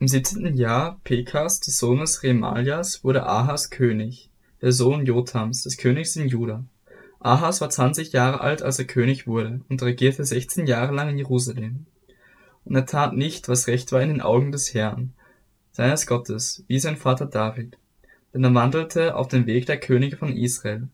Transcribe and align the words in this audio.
Im 0.00 0.08
siebzehnten 0.08 0.54
Jahr 0.56 0.98
Pekas 1.04 1.60
des 1.60 1.76
Sohnes 1.76 2.22
Remalias 2.22 3.04
wurde 3.04 3.26
Ahas 3.26 3.68
König, 3.68 4.30
der 4.62 4.72
Sohn 4.72 5.04
Jotams, 5.04 5.64
des 5.64 5.76
Königs 5.76 6.16
in 6.16 6.26
Juda. 6.26 6.64
Ahas 7.18 7.60
war 7.60 7.68
zwanzig 7.68 8.12
Jahre 8.12 8.40
alt, 8.40 8.62
als 8.62 8.78
er 8.78 8.86
König 8.86 9.26
wurde, 9.26 9.60
und 9.68 9.82
regierte 9.82 10.24
sechzehn 10.24 10.66
Jahre 10.66 10.94
lang 10.94 11.10
in 11.10 11.18
Jerusalem. 11.18 11.84
Und 12.64 12.76
er 12.76 12.86
tat 12.86 13.14
nicht, 13.14 13.50
was 13.50 13.66
recht 13.66 13.92
war 13.92 14.00
in 14.00 14.08
den 14.08 14.22
Augen 14.22 14.52
des 14.52 14.72
Herrn, 14.72 15.12
seines 15.70 16.06
Gottes, 16.06 16.64
wie 16.66 16.78
sein 16.78 16.96
Vater 16.96 17.26
David. 17.26 17.76
Denn 18.32 18.42
er 18.42 18.54
wandelte 18.54 19.14
auf 19.14 19.28
dem 19.28 19.44
Weg 19.44 19.66
der 19.66 19.78
Könige 19.78 20.16
von 20.16 20.34
Israel. 20.34 20.88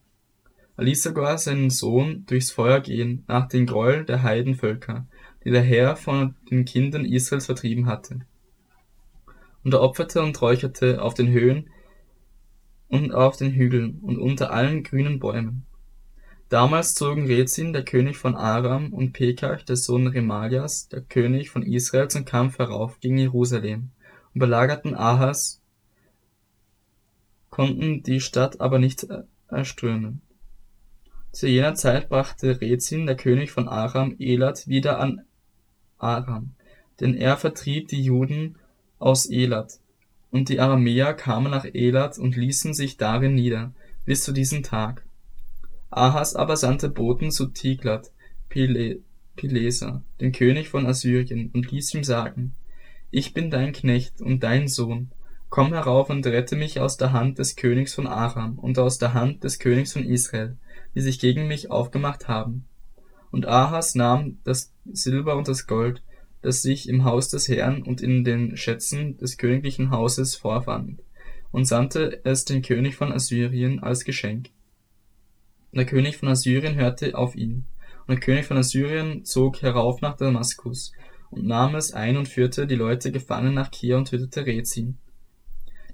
Er 0.76 0.82
ließ 0.82 1.04
sogar 1.04 1.38
seinen 1.38 1.70
Sohn 1.70 2.24
durchs 2.26 2.50
Feuer 2.50 2.80
gehen, 2.80 3.22
nach 3.28 3.46
den 3.46 3.66
Gräueln 3.66 4.04
der 4.06 4.24
Heidenvölker, 4.24 5.06
die 5.44 5.52
der 5.52 5.62
Herr 5.62 5.94
von 5.94 6.34
den 6.50 6.64
Kindern 6.64 7.04
Israels 7.04 7.46
vertrieben 7.46 7.86
hatte 7.86 8.22
und 9.66 9.74
er 9.74 9.80
opferte 9.80 10.22
und 10.22 10.40
räucherte 10.40 11.02
auf 11.02 11.14
den 11.14 11.28
Höhen 11.28 11.70
und 12.86 13.12
auf 13.12 13.36
den 13.36 13.50
Hügeln 13.50 13.98
und 14.00 14.16
unter 14.16 14.52
allen 14.52 14.84
grünen 14.84 15.18
Bäumen. 15.18 15.66
Damals 16.48 16.94
zogen 16.94 17.26
Rezin, 17.26 17.72
der 17.72 17.84
König 17.84 18.16
von 18.16 18.36
Aram, 18.36 18.92
und 18.92 19.12
Pekach, 19.12 19.62
der 19.62 19.74
Sohn 19.74 20.06
Remalias, 20.06 20.88
der 20.88 21.00
König 21.00 21.50
von 21.50 21.64
Israel, 21.64 22.06
zum 22.06 22.24
Kampf 22.24 22.60
herauf 22.60 23.00
gegen 23.00 23.18
Jerusalem 23.18 23.90
und 24.32 24.38
belagerten 24.38 24.94
Ahas, 24.94 25.60
konnten 27.50 28.04
die 28.04 28.20
Stadt 28.20 28.60
aber 28.60 28.78
nicht 28.78 29.08
erstürmen. 29.48 30.20
Zu 31.32 31.48
jener 31.48 31.74
Zeit 31.74 32.08
brachte 32.08 32.60
Rezin, 32.60 33.04
der 33.04 33.16
König 33.16 33.50
von 33.50 33.66
Aram, 33.66 34.14
Elat 34.20 34.68
wieder 34.68 35.00
an 35.00 35.24
Aram, 35.98 36.54
denn 37.00 37.14
er 37.14 37.36
vertrieb 37.36 37.88
die 37.88 38.04
Juden 38.04 38.58
aus 38.98 39.26
Elat. 39.26 39.78
Und 40.30 40.48
die 40.48 40.60
Aramäer 40.60 41.14
kamen 41.14 41.50
nach 41.50 41.64
Elat 41.64 42.18
und 42.18 42.36
ließen 42.36 42.74
sich 42.74 42.96
darin 42.96 43.34
nieder, 43.34 43.72
bis 44.04 44.22
zu 44.22 44.32
diesem 44.32 44.62
Tag. 44.62 45.04
Ahas 45.90 46.34
aber 46.34 46.56
sandte 46.56 46.88
Boten 46.88 47.30
zu 47.30 47.46
Tiglat 47.46 48.10
Pileser, 48.48 50.02
dem 50.20 50.32
König 50.32 50.68
von 50.68 50.86
Assyrien, 50.86 51.50
und 51.52 51.70
ließ 51.70 51.94
ihm 51.94 52.04
sagen, 52.04 52.54
Ich 53.10 53.34
bin 53.34 53.50
dein 53.50 53.72
Knecht 53.72 54.20
und 54.20 54.42
dein 54.42 54.68
Sohn, 54.68 55.10
komm 55.48 55.72
herauf 55.72 56.10
und 56.10 56.26
rette 56.26 56.56
mich 56.56 56.80
aus 56.80 56.96
der 56.96 57.12
Hand 57.12 57.38
des 57.38 57.56
Königs 57.56 57.94
von 57.94 58.06
Aram 58.06 58.58
und 58.58 58.78
aus 58.78 58.98
der 58.98 59.14
Hand 59.14 59.44
des 59.44 59.58
Königs 59.58 59.92
von 59.92 60.04
Israel, 60.04 60.56
die 60.94 61.00
sich 61.00 61.18
gegen 61.18 61.46
mich 61.48 61.70
aufgemacht 61.70 62.28
haben. 62.28 62.66
Und 63.30 63.46
Ahas 63.46 63.94
nahm 63.94 64.38
das 64.44 64.72
Silber 64.86 65.36
und 65.36 65.48
das 65.48 65.66
Gold, 65.66 66.02
das 66.46 66.62
sich 66.62 66.88
im 66.88 67.02
Haus 67.02 67.28
des 67.28 67.48
Herrn 67.48 67.82
und 67.82 68.00
in 68.00 68.22
den 68.22 68.56
Schätzen 68.56 69.16
des 69.18 69.36
königlichen 69.36 69.90
Hauses 69.90 70.36
vorfand, 70.36 71.02
und 71.50 71.64
sandte 71.64 72.20
es 72.22 72.44
dem 72.44 72.62
König 72.62 72.94
von 72.94 73.12
Assyrien 73.12 73.82
als 73.82 74.04
Geschenk. 74.04 74.50
Der 75.72 75.86
König 75.86 76.18
von 76.18 76.28
Assyrien 76.28 76.76
hörte 76.76 77.18
auf 77.18 77.34
ihn. 77.34 77.64
Und 78.06 78.14
der 78.14 78.20
König 78.20 78.46
von 78.46 78.56
Assyrien 78.56 79.24
zog 79.24 79.60
herauf 79.60 80.00
nach 80.02 80.16
Damaskus 80.16 80.92
und 81.30 81.46
nahm 81.46 81.74
es 81.74 81.92
ein 81.92 82.16
und 82.16 82.28
führte 82.28 82.68
die 82.68 82.76
Leute 82.76 83.10
gefangen 83.10 83.52
nach 83.52 83.72
Kir 83.72 83.96
und 83.96 84.08
tötete 84.08 84.46
Rezin. 84.46 84.98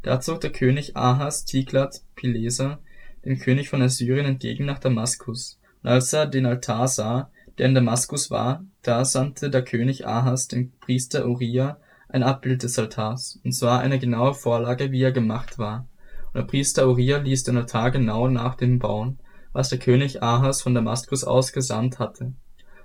Da 0.02 0.20
zog 0.20 0.42
der 0.42 0.52
König 0.52 0.98
Ahas 0.98 1.46
Tiglat 1.46 2.02
Pileser 2.14 2.82
dem 3.24 3.38
König 3.38 3.70
von 3.70 3.80
Assyrien 3.80 4.26
entgegen 4.26 4.66
nach 4.66 4.80
Damaskus. 4.80 5.58
Und 5.82 5.88
als 5.88 6.12
er 6.12 6.26
den 6.26 6.44
Altar 6.44 6.88
sah, 6.88 7.30
der 7.58 7.66
in 7.66 7.74
Damaskus 7.74 8.30
war, 8.30 8.64
da 8.82 9.04
sandte 9.04 9.50
der 9.50 9.62
König 9.62 10.06
Ahas 10.06 10.48
dem 10.48 10.72
Priester 10.80 11.26
Uriah 11.26 11.78
ein 12.08 12.22
Abbild 12.22 12.62
des 12.62 12.78
Altars, 12.78 13.40
und 13.44 13.52
zwar 13.52 13.80
eine 13.80 13.98
genaue 13.98 14.34
Vorlage, 14.34 14.92
wie 14.92 15.02
er 15.02 15.12
gemacht 15.12 15.58
war. 15.58 15.88
Und 16.32 16.34
der 16.34 16.42
Priester 16.42 16.88
Uriah 16.88 17.18
ließ 17.18 17.44
den 17.44 17.56
Altar 17.56 17.90
genau 17.90 18.28
nach 18.28 18.54
dem 18.54 18.78
bauen, 18.78 19.18
was 19.52 19.68
der 19.68 19.78
König 19.78 20.22
Ahas 20.22 20.62
von 20.62 20.74
Damaskus 20.74 21.24
aus 21.24 21.52
gesandt 21.52 21.98
hatte. 21.98 22.32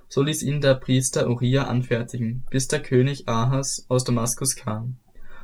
So 0.10 0.22
ließ 0.22 0.44
ihn 0.44 0.62
der 0.62 0.76
Priester 0.76 1.30
Uriah 1.30 1.66
anfertigen, 1.66 2.46
bis 2.50 2.68
der 2.68 2.82
König 2.82 3.28
Ahas 3.28 3.86
aus 3.90 4.04
Damaskus 4.04 4.56
kam. 4.56 4.98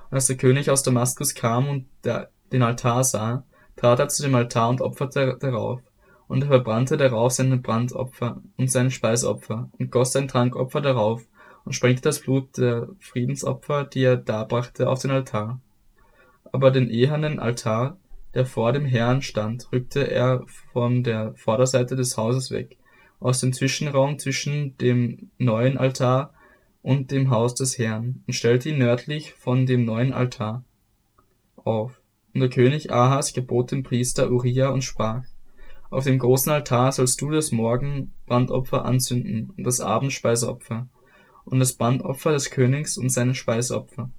Und 0.09 0.15
als 0.15 0.27
der 0.27 0.37
König 0.37 0.69
aus 0.69 0.83
Damaskus 0.83 1.33
kam 1.33 1.67
und 1.67 1.87
der, 2.03 2.29
den 2.51 2.61
Altar 2.61 3.03
sah, 3.03 3.45
trat 3.75 3.99
er 3.99 4.07
zu 4.07 4.23
dem 4.23 4.35
Altar 4.35 4.69
und 4.69 4.81
opferte 4.81 5.37
darauf 5.39 5.81
und 6.33 6.41
er 6.41 6.47
verbrannte 6.47 6.97
darauf 6.97 7.31
seine 7.31 7.57
Brandopfer 7.57 8.41
und 8.57 8.71
seine 8.71 8.89
Speisopfer 8.89 9.69
und 9.77 9.91
goss 9.91 10.13
sein 10.13 10.27
Trankopfer 10.27 10.81
darauf 10.81 11.21
und 11.63 11.73
sprengte 11.73 12.01
das 12.01 12.21
Blut 12.21 12.57
der 12.57 12.87
Friedensopfer, 12.99 13.83
die 13.83 14.01
er 14.01 14.17
darbrachte, 14.17 14.89
auf 14.89 14.99
den 14.99 15.11
Altar. 15.11 15.61
Aber 16.51 16.71
den 16.71 16.89
ehernen 16.89 17.37
Altar, 17.39 17.97
der 18.33 18.47
vor 18.47 18.73
dem 18.73 18.83
Herrn 18.83 19.21
stand, 19.21 19.71
rückte 19.71 20.09
er 20.09 20.43
von 20.71 21.03
der 21.03 21.35
Vorderseite 21.35 21.95
des 21.95 22.17
Hauses 22.17 22.49
weg, 22.49 22.77
aus 23.19 23.39
dem 23.39 23.53
Zwischenraum 23.53 24.17
zwischen 24.17 24.75
dem 24.79 25.29
neuen 25.37 25.77
Altar 25.77 26.33
und 26.81 27.11
dem 27.11 27.29
Haus 27.29 27.53
des 27.53 27.77
Herrn, 27.77 28.23
und 28.25 28.33
stellte 28.33 28.69
ihn 28.69 28.79
nördlich 28.79 29.33
von 29.33 29.67
dem 29.67 29.85
neuen 29.85 30.13
Altar 30.13 30.63
auf. 31.57 32.01
Und 32.33 32.41
der 32.41 32.49
König 32.49 32.91
Ahas 32.91 33.33
gebot 33.33 33.71
dem 33.71 33.83
Priester 33.83 34.31
Uriah 34.31 34.69
und 34.69 34.83
sprach, 34.83 35.25
auf 35.93 36.05
dem 36.05 36.17
großen 36.17 36.51
Altar 36.51 36.91
sollst 36.91 37.21
du 37.21 37.29
das 37.29 37.51
Morgenbrandopfer 37.51 38.83
anzünden 38.83 39.53
und 39.55 39.63
das 39.63 39.79
Abendspeiseopfer 39.79 40.87
und 41.45 41.59
das 41.59 41.73
Brandopfer 41.73 42.31
des 42.31 42.49
Königs 42.49 42.97
und 42.97 43.09
seine 43.09 43.35
Speiseopfer. 43.35 44.09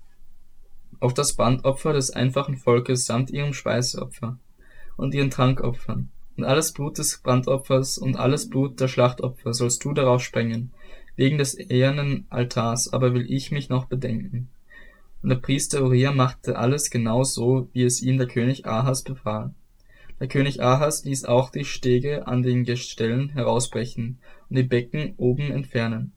Auch 1.01 1.13
das 1.13 1.34
Brandopfer 1.34 1.93
des 1.93 2.11
einfachen 2.11 2.57
Volkes 2.57 3.07
samt 3.07 3.31
ihrem 3.31 3.53
Speiseopfer 3.53 4.39
und 4.97 5.15
ihren 5.15 5.31
Trankopfern. 5.31 6.11
Und 6.37 6.45
alles 6.45 6.73
Blut 6.73 6.99
des 6.99 7.19
Brandopfers 7.19 7.99
und 7.99 8.17
alles 8.17 8.49
Blut 8.49 8.81
der 8.81 8.89
Schlachtopfer 8.89 9.53
sollst 9.53 9.84
du 9.84 9.93
darauf 9.93 10.23
sprengen. 10.23 10.73
Wegen 11.17 11.39
des 11.39 11.55
ehernen 11.55 12.27
Altars 12.31 12.93
aber 12.93 13.15
will 13.15 13.29
ich 13.29 13.51
mich 13.51 13.69
noch 13.69 13.87
bedenken. 13.87 14.49
Und 15.23 15.31
der 15.31 15.37
Priester 15.37 15.83
Uriah 15.83 16.13
machte 16.13 16.57
alles 16.57 16.91
genau 16.91 17.25
so, 17.25 17.69
wie 17.73 17.83
es 17.83 18.01
ihm 18.01 18.19
der 18.19 18.29
König 18.29 18.67
Ahas 18.67 19.03
befahl. 19.03 19.55
Der 20.21 20.29
König 20.29 20.63
Ahas 20.63 21.05
ließ 21.05 21.25
auch 21.25 21.51
die 21.51 21.65
Stege 21.65 22.27
an 22.27 22.43
den 22.43 22.65
Gestellen 22.65 23.31
herausbrechen 23.31 24.19
und 24.49 24.57
die 24.57 24.63
Becken 24.63 25.15
oben 25.17 25.51
entfernen. 25.51 26.13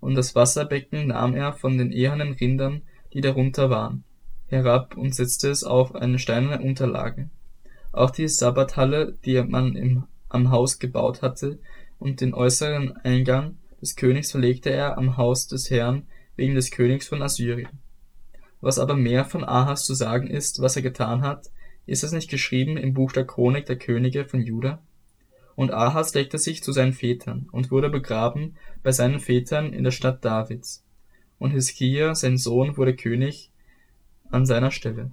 Und 0.00 0.14
das 0.14 0.34
Wasserbecken 0.34 1.08
nahm 1.08 1.34
er 1.34 1.52
von 1.52 1.76
den 1.76 1.92
ehernen 1.92 2.32
Rindern, 2.32 2.82
die 3.12 3.20
darunter 3.20 3.70
waren, 3.70 4.04
herab 4.46 4.96
und 4.96 5.14
setzte 5.14 5.50
es 5.50 5.64
auf 5.64 5.94
eine 5.94 6.18
steinerne 6.18 6.62
Unterlage. 6.62 7.28
Auch 7.92 8.10
die 8.10 8.28
Sabbathalle, 8.28 9.18
die 9.24 9.42
man 9.42 9.74
im, 9.74 10.04
am 10.28 10.50
Haus 10.50 10.78
gebaut 10.78 11.22
hatte, 11.22 11.58
und 11.98 12.20
den 12.20 12.32
äußeren 12.32 12.96
Eingang 12.98 13.58
des 13.82 13.96
Königs 13.96 14.30
verlegte 14.30 14.70
er 14.70 14.96
am 14.96 15.16
Haus 15.16 15.48
des 15.48 15.70
Herrn 15.70 16.06
wegen 16.36 16.54
des 16.54 16.70
Königs 16.70 17.08
von 17.08 17.20
Assyrien. 17.20 17.68
Was 18.60 18.78
aber 18.78 18.94
mehr 18.94 19.24
von 19.24 19.44
Ahas 19.44 19.84
zu 19.84 19.94
sagen 19.94 20.28
ist, 20.28 20.62
was 20.62 20.76
er 20.76 20.82
getan 20.82 21.22
hat, 21.22 21.46
ist 21.90 22.04
es 22.04 22.12
nicht 22.12 22.30
geschrieben 22.30 22.76
im 22.76 22.94
Buch 22.94 23.10
der 23.10 23.26
Chronik 23.26 23.66
der 23.66 23.76
Könige 23.76 24.24
von 24.24 24.40
Juda? 24.40 24.80
Und 25.56 25.72
Ahas 25.72 26.14
legte 26.14 26.38
sich 26.38 26.62
zu 26.62 26.70
seinen 26.70 26.92
Vätern 26.92 27.48
und 27.50 27.72
wurde 27.72 27.90
begraben 27.90 28.56
bei 28.84 28.92
seinen 28.92 29.18
Vätern 29.18 29.72
in 29.72 29.82
der 29.82 29.90
Stadt 29.90 30.24
Davids. 30.24 30.84
Und 31.40 31.50
Hiskia, 31.50 32.14
sein 32.14 32.38
Sohn, 32.38 32.76
wurde 32.76 32.94
König 32.94 33.50
an 34.30 34.46
seiner 34.46 34.70
Stelle. 34.70 35.10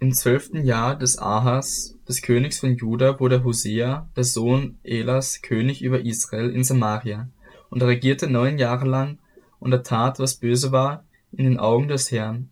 Im 0.00 0.14
zwölften 0.14 0.64
Jahr 0.64 0.96
des 0.96 1.18
Ahas, 1.18 1.98
des 2.08 2.22
Königs 2.22 2.58
von 2.58 2.74
Juda, 2.74 3.20
wurde 3.20 3.44
Hosea, 3.44 4.08
der 4.16 4.24
Sohn 4.24 4.78
Elas, 4.82 5.42
König 5.42 5.82
über 5.82 6.00
Israel 6.00 6.48
in 6.48 6.64
Samaria. 6.64 7.28
Und 7.68 7.82
er 7.82 7.88
regierte 7.88 8.28
neun 8.28 8.58
Jahre 8.58 8.88
lang, 8.88 9.18
und 9.60 9.72
er 9.72 9.82
tat, 9.82 10.18
was 10.18 10.36
böse 10.36 10.72
war, 10.72 11.04
in 11.30 11.44
den 11.44 11.58
Augen 11.58 11.88
des 11.88 12.10
Herrn, 12.10 12.48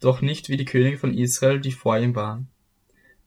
doch 0.00 0.22
nicht 0.22 0.48
wie 0.48 0.56
die 0.56 0.64
Könige 0.64 0.98
von 0.98 1.14
Israel, 1.14 1.60
die 1.60 1.72
vor 1.72 1.98
ihm 1.98 2.14
waren. 2.14 2.48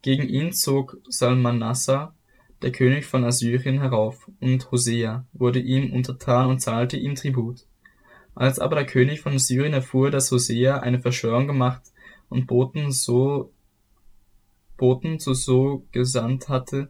Gegen 0.01 0.27
ihn 0.27 0.51
zog 0.51 0.97
Salmanassar, 1.07 2.15
der 2.61 2.71
König 2.71 3.05
von 3.05 3.23
Assyrien, 3.23 3.79
herauf, 3.79 4.29
und 4.39 4.71
Hosea 4.71 5.25
wurde 5.33 5.59
ihm 5.59 5.93
untertan 5.93 6.47
und 6.47 6.59
zahlte 6.59 6.97
ihm 6.97 7.15
Tribut. 7.15 7.65
Als 8.35 8.59
aber 8.59 8.75
der 8.75 8.85
König 8.85 9.21
von 9.21 9.37
Syrien 9.37 9.73
erfuhr, 9.73 10.09
dass 10.09 10.31
Hosea 10.31 10.79
eine 10.79 10.99
Verschwörung 10.99 11.45
gemacht 11.45 11.83
und 12.29 12.47
Boten 12.47 12.91
so 12.91 13.51
Boten 14.77 15.19
zu 15.19 15.33
so 15.33 15.85
gesandt 15.91 16.49
hatte, 16.49 16.89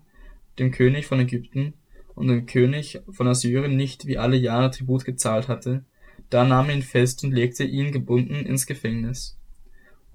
dem 0.57 0.71
König 0.71 1.05
von 1.05 1.19
Ägypten 1.19 1.73
und 2.15 2.27
dem 2.27 2.45
König 2.45 3.01
von 3.09 3.27
Assyrien 3.27 3.75
nicht 3.75 4.05
wie 4.05 4.17
alle 4.17 4.37
Jahre 4.37 4.71
Tribut 4.71 5.03
gezahlt 5.03 5.47
hatte, 5.47 5.83
da 6.29 6.45
nahm 6.45 6.69
er 6.69 6.75
ihn 6.75 6.81
fest 6.81 7.23
und 7.23 7.31
legte 7.31 7.63
ihn 7.63 7.91
gebunden 7.91 8.45
ins 8.45 8.65
Gefängnis. 8.65 9.37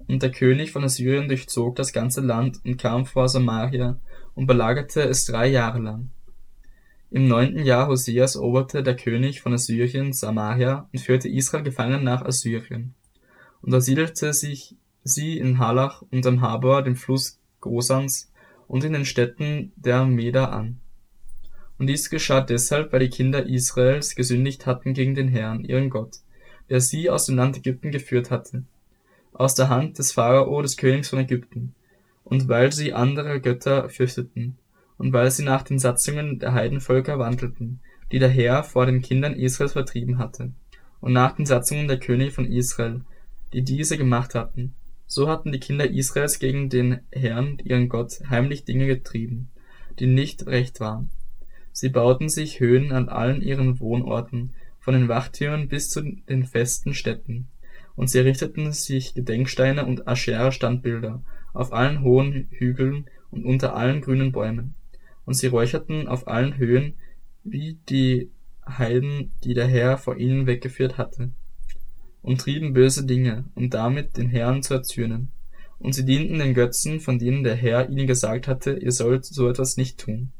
Und 0.09 0.23
der 0.23 0.31
König 0.31 0.71
von 0.71 0.83
Assyrien 0.83 1.27
durchzog 1.27 1.75
das 1.75 1.93
ganze 1.93 2.21
Land 2.21 2.61
und 2.65 2.77
kam 2.77 3.05
vor 3.05 3.29
Samaria 3.29 3.99
und 4.33 4.47
belagerte 4.47 5.01
es 5.03 5.25
drei 5.25 5.45
Jahre 5.45 5.77
lang. 5.77 6.09
Im 7.11 7.27
neunten 7.27 7.63
Jahr 7.63 7.87
Hoseas 7.87 8.33
eroberte 8.33 8.81
der 8.81 8.95
König 8.95 9.41
von 9.41 9.53
Assyrien 9.53 10.11
Samaria 10.11 10.89
und 10.91 10.99
führte 10.99 11.29
Israel 11.29 11.63
gefangen 11.63 12.03
nach 12.03 12.25
Assyrien. 12.25 12.95
Und 13.61 13.71
da 13.71 13.81
siedelte 13.81 14.33
sich 14.33 14.75
sie 15.03 15.37
in 15.37 15.59
Halach 15.59 16.01
und 16.09 16.25
am 16.25 16.41
Habor, 16.41 16.81
dem 16.81 16.95
Fluss 16.95 17.39
Gosans, 17.59 18.31
und 18.67 18.83
in 18.83 18.93
den 18.93 19.05
Städten 19.05 19.73
der 19.75 20.05
Meder 20.05 20.51
an. 20.51 20.79
Und 21.77 21.85
dies 21.85 22.09
geschah 22.09 22.41
deshalb, 22.41 22.91
weil 22.93 23.01
die 23.01 23.09
Kinder 23.09 23.45
Israels 23.45 24.15
gesündigt 24.15 24.65
hatten 24.65 24.95
gegen 24.95 25.13
den 25.13 25.27
Herrn, 25.27 25.63
ihren 25.63 25.91
Gott, 25.91 26.17
der 26.67 26.81
sie 26.81 27.11
aus 27.11 27.27
dem 27.27 27.35
Land 27.35 27.57
Ägypten 27.57 27.91
geführt 27.91 28.31
hatte, 28.31 28.63
aus 29.33 29.55
der 29.55 29.69
Hand 29.69 29.99
des 29.99 30.11
Pharao, 30.11 30.61
des 30.61 30.77
Königs 30.77 31.09
von 31.09 31.19
Ägypten, 31.19 31.73
und 32.23 32.47
weil 32.47 32.71
sie 32.71 32.93
andere 32.93 33.39
Götter 33.41 33.89
fürchteten, 33.89 34.57
und 34.97 35.13
weil 35.13 35.31
sie 35.31 35.43
nach 35.43 35.63
den 35.63 35.79
Satzungen 35.79 36.39
der 36.39 36.53
Heidenvölker 36.53 37.19
wandelten, 37.19 37.79
die 38.11 38.19
der 38.19 38.29
Herr 38.29 38.63
vor 38.63 38.85
den 38.85 39.01
Kindern 39.01 39.33
Israels 39.33 39.73
vertrieben 39.73 40.17
hatte, 40.17 40.51
und 40.99 41.13
nach 41.13 41.35
den 41.35 41.45
Satzungen 41.45 41.87
der 41.87 41.99
Könige 41.99 42.31
von 42.31 42.45
Israel, 42.45 43.01
die 43.53 43.63
diese 43.63 43.97
gemacht 43.97 44.35
hatten. 44.35 44.73
So 45.07 45.27
hatten 45.27 45.51
die 45.51 45.59
Kinder 45.59 45.89
Israels 45.89 46.39
gegen 46.39 46.69
den 46.69 46.99
Herrn, 47.11 47.57
ihren 47.63 47.89
Gott, 47.89 48.19
heimlich 48.29 48.65
Dinge 48.65 48.85
getrieben, 48.85 49.49
die 49.97 50.07
nicht 50.07 50.45
recht 50.45 50.79
waren. 50.79 51.09
Sie 51.71 51.89
bauten 51.89 52.29
sich 52.29 52.59
Höhen 52.59 52.91
an 52.91 53.09
allen 53.09 53.41
ihren 53.41 53.79
Wohnorten, 53.79 54.53
von 54.79 54.93
den 54.93 55.07
Wachtürmen 55.07 55.67
bis 55.67 55.89
zu 55.89 56.01
den 56.01 56.45
festen 56.45 56.93
Städten. 56.93 57.47
Und 57.95 58.09
sie 58.09 58.19
errichteten 58.19 58.71
sich 58.71 59.13
Gedenksteine 59.13 59.85
und 59.85 60.07
Aschera-Standbilder 60.07 61.23
auf 61.53 61.73
allen 61.73 62.01
hohen 62.01 62.47
Hügeln 62.51 63.09
und 63.31 63.45
unter 63.45 63.75
allen 63.75 64.01
grünen 64.01 64.31
Bäumen. 64.31 64.75
Und 65.25 65.33
sie 65.33 65.47
räucherten 65.47 66.07
auf 66.07 66.27
allen 66.27 66.57
Höhen, 66.57 66.95
wie 67.43 67.77
die 67.89 68.31
Heiden, 68.67 69.31
die 69.43 69.53
der 69.53 69.67
Herr 69.67 69.97
vor 69.97 70.17
ihnen 70.17 70.47
weggeführt 70.47 70.97
hatte, 70.97 71.31
und 72.21 72.41
trieben 72.41 72.73
böse 72.73 73.05
Dinge, 73.05 73.45
um 73.55 73.69
damit 73.69 74.17
den 74.17 74.29
Herrn 74.29 74.61
zu 74.63 74.73
erzürnen. 74.73 75.31
Und 75.79 75.93
sie 75.93 76.05
dienten 76.05 76.39
den 76.39 76.53
Götzen, 76.53 76.99
von 76.99 77.19
denen 77.19 77.43
der 77.43 77.55
Herr 77.55 77.89
ihnen 77.89 78.07
gesagt 78.07 78.47
hatte, 78.47 78.73
ihr 78.73 78.91
sollt 78.91 79.25
so 79.25 79.49
etwas 79.49 79.77
nicht 79.77 79.99
tun. 79.99 80.31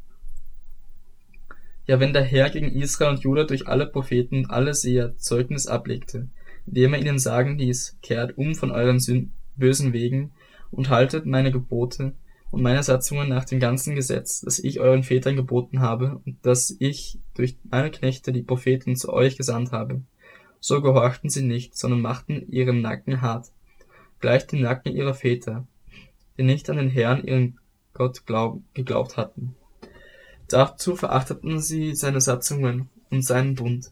Ja, 1.85 1.99
wenn 1.99 2.13
der 2.13 2.23
Herr 2.23 2.49
gegen 2.49 2.71
Israel 2.71 3.11
und 3.11 3.23
Juda 3.23 3.45
durch 3.45 3.67
alle 3.67 3.87
Propheten 3.87 4.39
und 4.39 4.51
alle 4.51 4.73
Seher 4.73 5.17
Zeugnis 5.17 5.65
ablegte, 5.65 6.27
indem 6.69 6.93
er 6.93 6.99
ihnen 7.01 7.19
sagen 7.19 7.57
ließ, 7.57 7.97
kehrt 8.01 8.37
um 8.37 8.53
von 8.53 8.71
euren 8.71 8.99
bösen 9.55 9.91
Wegen 9.91 10.31
und 10.71 10.89
haltet 10.89 11.25
meine 11.25 11.51
Gebote 11.51 12.13
und 12.51 12.61
meine 12.61 12.83
Satzungen 12.83 13.27
nach 13.27 13.45
dem 13.45 13.59
ganzen 13.59 13.95
Gesetz, 13.95 14.41
das 14.41 14.59
ich 14.59 14.79
euren 14.79 15.03
Vätern 15.03 15.35
geboten 15.35 15.81
habe 15.81 16.21
und 16.25 16.37
das 16.43 16.75
ich 16.79 17.19
durch 17.35 17.57
meine 17.69 17.91
Knechte, 17.91 18.31
die 18.31 18.43
Propheten, 18.43 18.95
zu 18.95 19.11
euch 19.11 19.35
gesandt 19.35 19.71
habe. 19.71 20.01
So 20.59 20.81
gehorchten 20.81 21.29
sie 21.29 21.43
nicht, 21.43 21.75
sondern 21.75 22.01
machten 22.01 22.51
ihren 22.51 22.81
Nacken 22.81 23.21
hart, 23.21 23.47
gleich 24.19 24.45
dem 24.45 24.61
Nacken 24.61 24.95
ihrer 24.95 25.13
Väter, 25.13 25.65
die 26.37 26.43
nicht 26.43 26.69
an 26.69 26.77
den 26.77 26.89
Herrn, 26.89 27.23
ihren 27.23 27.59
Gott, 27.93 28.25
glaub, 28.25 28.61
geglaubt 28.73 29.17
hatten. 29.17 29.55
Dazu 30.47 30.95
verachteten 30.95 31.59
sie 31.59 31.95
seine 31.95 32.21
Satzungen 32.21 32.89
und 33.09 33.23
seinen 33.23 33.55
Bund, 33.55 33.91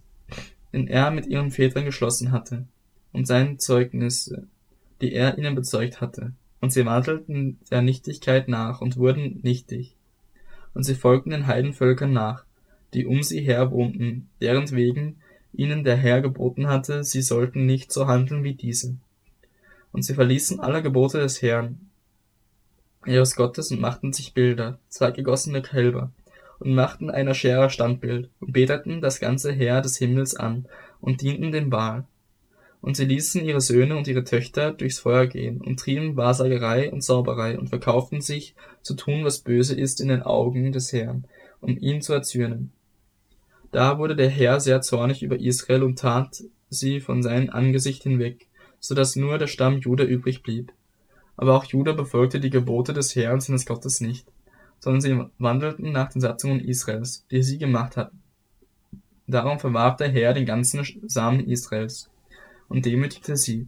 den 0.73 0.87
er 0.87 1.11
mit 1.11 1.27
ihren 1.27 1.51
Vätern 1.51 1.85
geschlossen 1.85 2.31
hatte, 2.31 2.65
und 3.13 3.25
seine 3.25 3.57
Zeugnisse, 3.57 4.47
die 5.01 5.13
er 5.13 5.37
ihnen 5.37 5.55
bezeugt 5.55 6.01
hatte. 6.01 6.33
Und 6.59 6.71
sie 6.71 6.85
wandelten 6.85 7.59
der 7.69 7.81
Nichtigkeit 7.81 8.47
nach 8.47 8.81
und 8.81 8.97
wurden 8.97 9.39
nichtig. 9.43 9.95
Und 10.73 10.83
sie 10.83 10.95
folgten 10.95 11.29
den 11.29 11.47
Heidenvölkern 11.47 12.11
nach, 12.11 12.45
die 12.93 13.05
um 13.05 13.23
sie 13.23 13.41
her 13.41 13.71
wohnten, 13.71 14.29
deren 14.41 14.69
wegen 14.71 15.17
ihnen 15.53 15.83
der 15.83 15.97
Herr 15.97 16.21
geboten 16.21 16.67
hatte, 16.67 17.03
sie 17.03 17.21
sollten 17.21 17.65
nicht 17.65 17.91
so 17.91 18.07
handeln 18.07 18.43
wie 18.43 18.53
diese. 18.53 18.95
Und 19.91 20.03
sie 20.03 20.13
verließen 20.13 20.59
alle 20.59 20.83
Gebote 20.83 21.19
des 21.19 21.41
Herrn, 21.41 21.79
ihres 23.05 23.35
Gottes, 23.35 23.71
und 23.71 23.79
machten 23.79 24.13
sich 24.13 24.33
Bilder, 24.33 24.79
zwei 24.89 25.11
gegossene 25.11 25.61
Kälber, 25.61 26.11
und 26.59 26.73
machten 26.73 27.09
einer 27.09 27.33
Scherer 27.33 27.69
Standbild 27.69 28.29
und 28.39 28.53
beteten 28.53 29.01
das 29.01 29.19
ganze 29.19 29.51
Heer 29.51 29.81
des 29.81 29.97
Himmels 29.97 30.35
an 30.35 30.65
und 30.99 31.21
dienten 31.21 31.51
dem 31.51 31.69
Baal. 31.69 32.05
Und 32.81 32.95
sie 32.95 33.05
ließen 33.05 33.43
ihre 33.43 33.61
Söhne 33.61 33.97
und 33.97 34.07
ihre 34.07 34.23
Töchter 34.23 34.71
durchs 34.71 34.99
Feuer 34.99 35.25
gehen 35.25 35.61
und 35.61 35.79
trieben 35.79 36.15
Wahrsagerei 36.15 36.91
und 36.91 37.01
Zauberei 37.01 37.57
und 37.57 37.69
verkauften 37.69 38.21
sich 38.21 38.55
zu 38.81 38.93
tun, 38.93 39.25
was 39.25 39.39
böse 39.39 39.75
ist 39.75 39.99
in 39.99 40.07
den 40.07 40.21
Augen 40.21 40.71
des 40.71 40.93
Herrn, 40.93 41.25
um 41.59 41.77
ihn 41.77 42.01
zu 42.01 42.13
erzürnen. 42.13 42.71
Da 43.71 43.97
wurde 43.97 44.15
der 44.15 44.29
Herr 44.29 44.59
sehr 44.59 44.81
zornig 44.81 45.23
über 45.23 45.39
Israel 45.39 45.83
und 45.83 45.99
tat 45.99 46.43
sie 46.69 46.99
von 46.99 47.21
seinem 47.23 47.49
Angesicht 47.49 48.03
hinweg, 48.03 48.47
so 48.79 48.95
dass 48.95 49.15
nur 49.15 49.37
der 49.37 49.47
Stamm 49.47 49.79
Juda 49.79 50.03
übrig 50.03 50.43
blieb. 50.43 50.71
Aber 51.35 51.55
auch 51.55 51.65
Juda 51.65 51.93
befolgte 51.93 52.39
die 52.39 52.49
Gebote 52.49 52.93
des 52.93 53.15
Herrn 53.15 53.41
seines 53.41 53.65
Gottes 53.65 54.01
nicht 54.01 54.27
sondern 54.79 55.01
sie 55.01 55.25
wandelten 55.37 55.91
nach 55.91 56.09
den 56.09 56.21
Satzungen 56.21 56.59
Israels, 56.59 57.25
die 57.31 57.43
sie 57.43 57.57
gemacht 57.57 57.97
hatten. 57.97 58.21
Darum 59.27 59.59
verwarf 59.59 59.97
der 59.97 60.09
Herr 60.09 60.33
den 60.33 60.45
ganzen 60.45 60.85
Samen 61.07 61.41
Israels 61.47 62.09
und 62.69 62.85
demütigte 62.85 63.35
sie, 63.35 63.67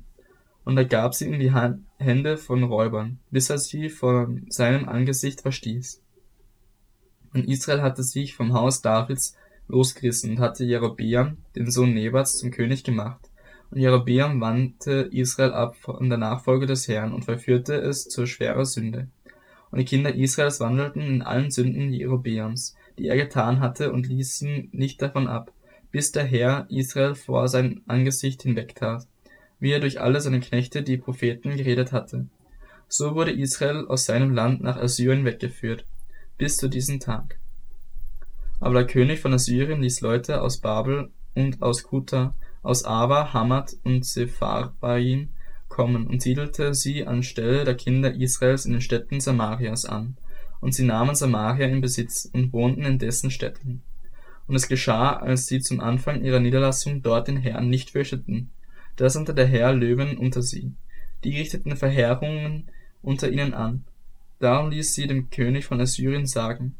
und 0.63 0.77
er 0.77 0.85
gab 0.85 1.15
sie 1.15 1.27
in 1.27 1.39
die 1.39 1.53
Hände 1.97 2.37
von 2.37 2.63
Räubern, 2.63 3.19
bis 3.31 3.49
er 3.49 3.57
sie 3.57 3.89
von 3.89 4.45
seinem 4.49 4.87
Angesicht 4.87 5.41
verstieß. 5.41 6.01
Und 7.33 7.47
Israel 7.47 7.81
hatte 7.81 8.03
sich 8.03 8.35
vom 8.35 8.53
Haus 8.53 8.81
Davids 8.81 9.35
losgerissen 9.67 10.31
und 10.31 10.39
hatte 10.39 10.65
Jerobeam, 10.65 11.37
den 11.55 11.69
Sohn 11.71 11.93
Nebats, 11.93 12.37
zum 12.37 12.51
König 12.51 12.83
gemacht. 12.83 13.29
Und 13.71 13.79
Jerobeam 13.79 14.41
wandte 14.41 15.09
Israel 15.11 15.53
ab 15.53 15.75
von 15.75 16.09
der 16.09 16.17
Nachfolge 16.17 16.65
des 16.65 16.87
Herrn 16.87 17.13
und 17.13 17.25
verführte 17.25 17.75
es 17.75 18.07
zur 18.07 18.25
schwerer 18.25 18.65
Sünde. 18.65 19.07
Und 19.71 19.79
die 19.79 19.85
Kinder 19.85 20.15
Israels 20.15 20.59
wandelten 20.59 21.01
in 21.01 21.21
allen 21.21 21.51
Sünden 21.51 21.93
Jerobeams, 21.93 22.75
die 22.97 23.07
er 23.07 23.17
getan 23.17 23.59
hatte, 23.59 23.91
und 23.91 24.07
ließen 24.07 24.69
nicht 24.71 25.01
davon 25.01 25.27
ab, 25.27 25.51
bis 25.91 26.11
der 26.11 26.25
Herr 26.25 26.65
Israel 26.69 27.15
vor 27.15 27.47
sein 27.47 27.81
Angesicht 27.87 28.43
hinwegtat, 28.43 29.07
wie 29.59 29.71
er 29.71 29.79
durch 29.79 30.01
alle 30.01 30.21
seine 30.21 30.39
Knechte, 30.39 30.83
die 30.83 30.97
Propheten, 30.97 31.55
geredet 31.55 31.91
hatte. 31.91 32.27
So 32.87 33.13
wurde 33.15 33.31
Israel 33.31 33.85
aus 33.87 34.05
seinem 34.05 34.33
Land 34.33 34.61
nach 34.61 34.77
Assyrien 34.77 35.25
weggeführt, 35.25 35.85
bis 36.37 36.57
zu 36.57 36.67
diesem 36.67 36.99
Tag. 36.99 37.37
Aber 38.59 38.73
der 38.73 38.87
König 38.87 39.19
von 39.19 39.33
Assyrien 39.33 39.81
ließ 39.81 40.01
Leute 40.01 40.41
aus 40.41 40.57
Babel 40.57 41.11
und 41.35 41.61
aus 41.61 41.83
Kuta, 41.83 42.33
aus 42.61 42.83
Ava, 42.83 43.33
Hamad 43.33 43.75
und 43.83 44.05
Sepharbaim 44.05 45.29
kommen 45.69 46.07
und 46.07 46.21
siedelte 46.21 46.73
sie 46.73 47.07
anstelle 47.07 47.63
der 47.63 47.75
Kinder 47.75 48.13
Israels 48.13 48.65
in 48.65 48.73
den 48.73 48.81
Städten 48.81 49.21
Samarias 49.21 49.85
an. 49.85 50.17
Und 50.59 50.73
sie 50.73 50.83
nahmen 50.83 51.15
Samaria 51.15 51.67
in 51.67 51.79
Besitz 51.79 52.29
und 52.33 52.51
wohnten 52.51 52.83
in 52.83 52.99
dessen 52.99 53.31
Städten. 53.31 53.81
Und 54.47 54.55
es 54.55 54.67
geschah, 54.67 55.13
als 55.13 55.45
sie 55.45 55.61
zum 55.61 55.79
Anfang 55.79 56.23
ihrer 56.23 56.41
Niederlassung 56.41 57.01
dort 57.01 57.29
den 57.29 57.37
Herrn 57.37 57.69
nicht 57.69 57.91
fürchteten. 57.91 58.49
Da 58.97 59.09
sandte 59.09 59.33
der 59.33 59.45
Herr 59.45 59.73
Löwen 59.73 60.17
unter 60.17 60.41
sie. 60.41 60.73
Die 61.23 61.37
richteten 61.37 61.77
Verheerungen 61.77 62.69
unter 63.01 63.29
ihnen 63.29 63.53
an. 63.53 63.85
Darum 64.39 64.71
ließ 64.71 64.93
sie 64.93 65.07
dem 65.07 65.29
König 65.29 65.65
von 65.65 65.79
Assyrien 65.79 66.25
sagen, 66.25 66.75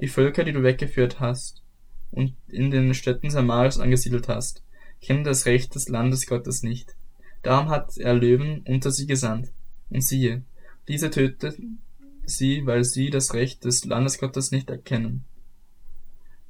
die 0.00 0.08
Völker, 0.08 0.44
die 0.44 0.52
du 0.52 0.62
weggeführt 0.62 1.20
hast 1.20 1.62
und 2.10 2.34
in 2.48 2.70
den 2.70 2.92
Städten 2.92 3.30
Samarias 3.30 3.78
angesiedelt 3.78 4.28
hast, 4.28 4.62
kennen 5.00 5.24
das 5.24 5.46
Recht 5.46 5.74
des 5.74 5.88
Landes 5.88 6.26
Gottes 6.26 6.62
nicht 6.62 6.96
Darum 7.42 7.68
hat 7.68 7.96
er 7.98 8.14
Löwen 8.14 8.64
unter 8.66 8.90
sie 8.90 9.06
gesandt. 9.06 9.52
Und 9.90 10.02
siehe, 10.02 10.42
diese 10.88 11.10
töteten 11.10 11.80
sie, 12.24 12.66
weil 12.66 12.84
sie 12.84 13.10
das 13.10 13.34
Recht 13.34 13.64
des 13.64 13.84
Landesgottes 13.84 14.52
nicht 14.52 14.70
erkennen. 14.70 15.24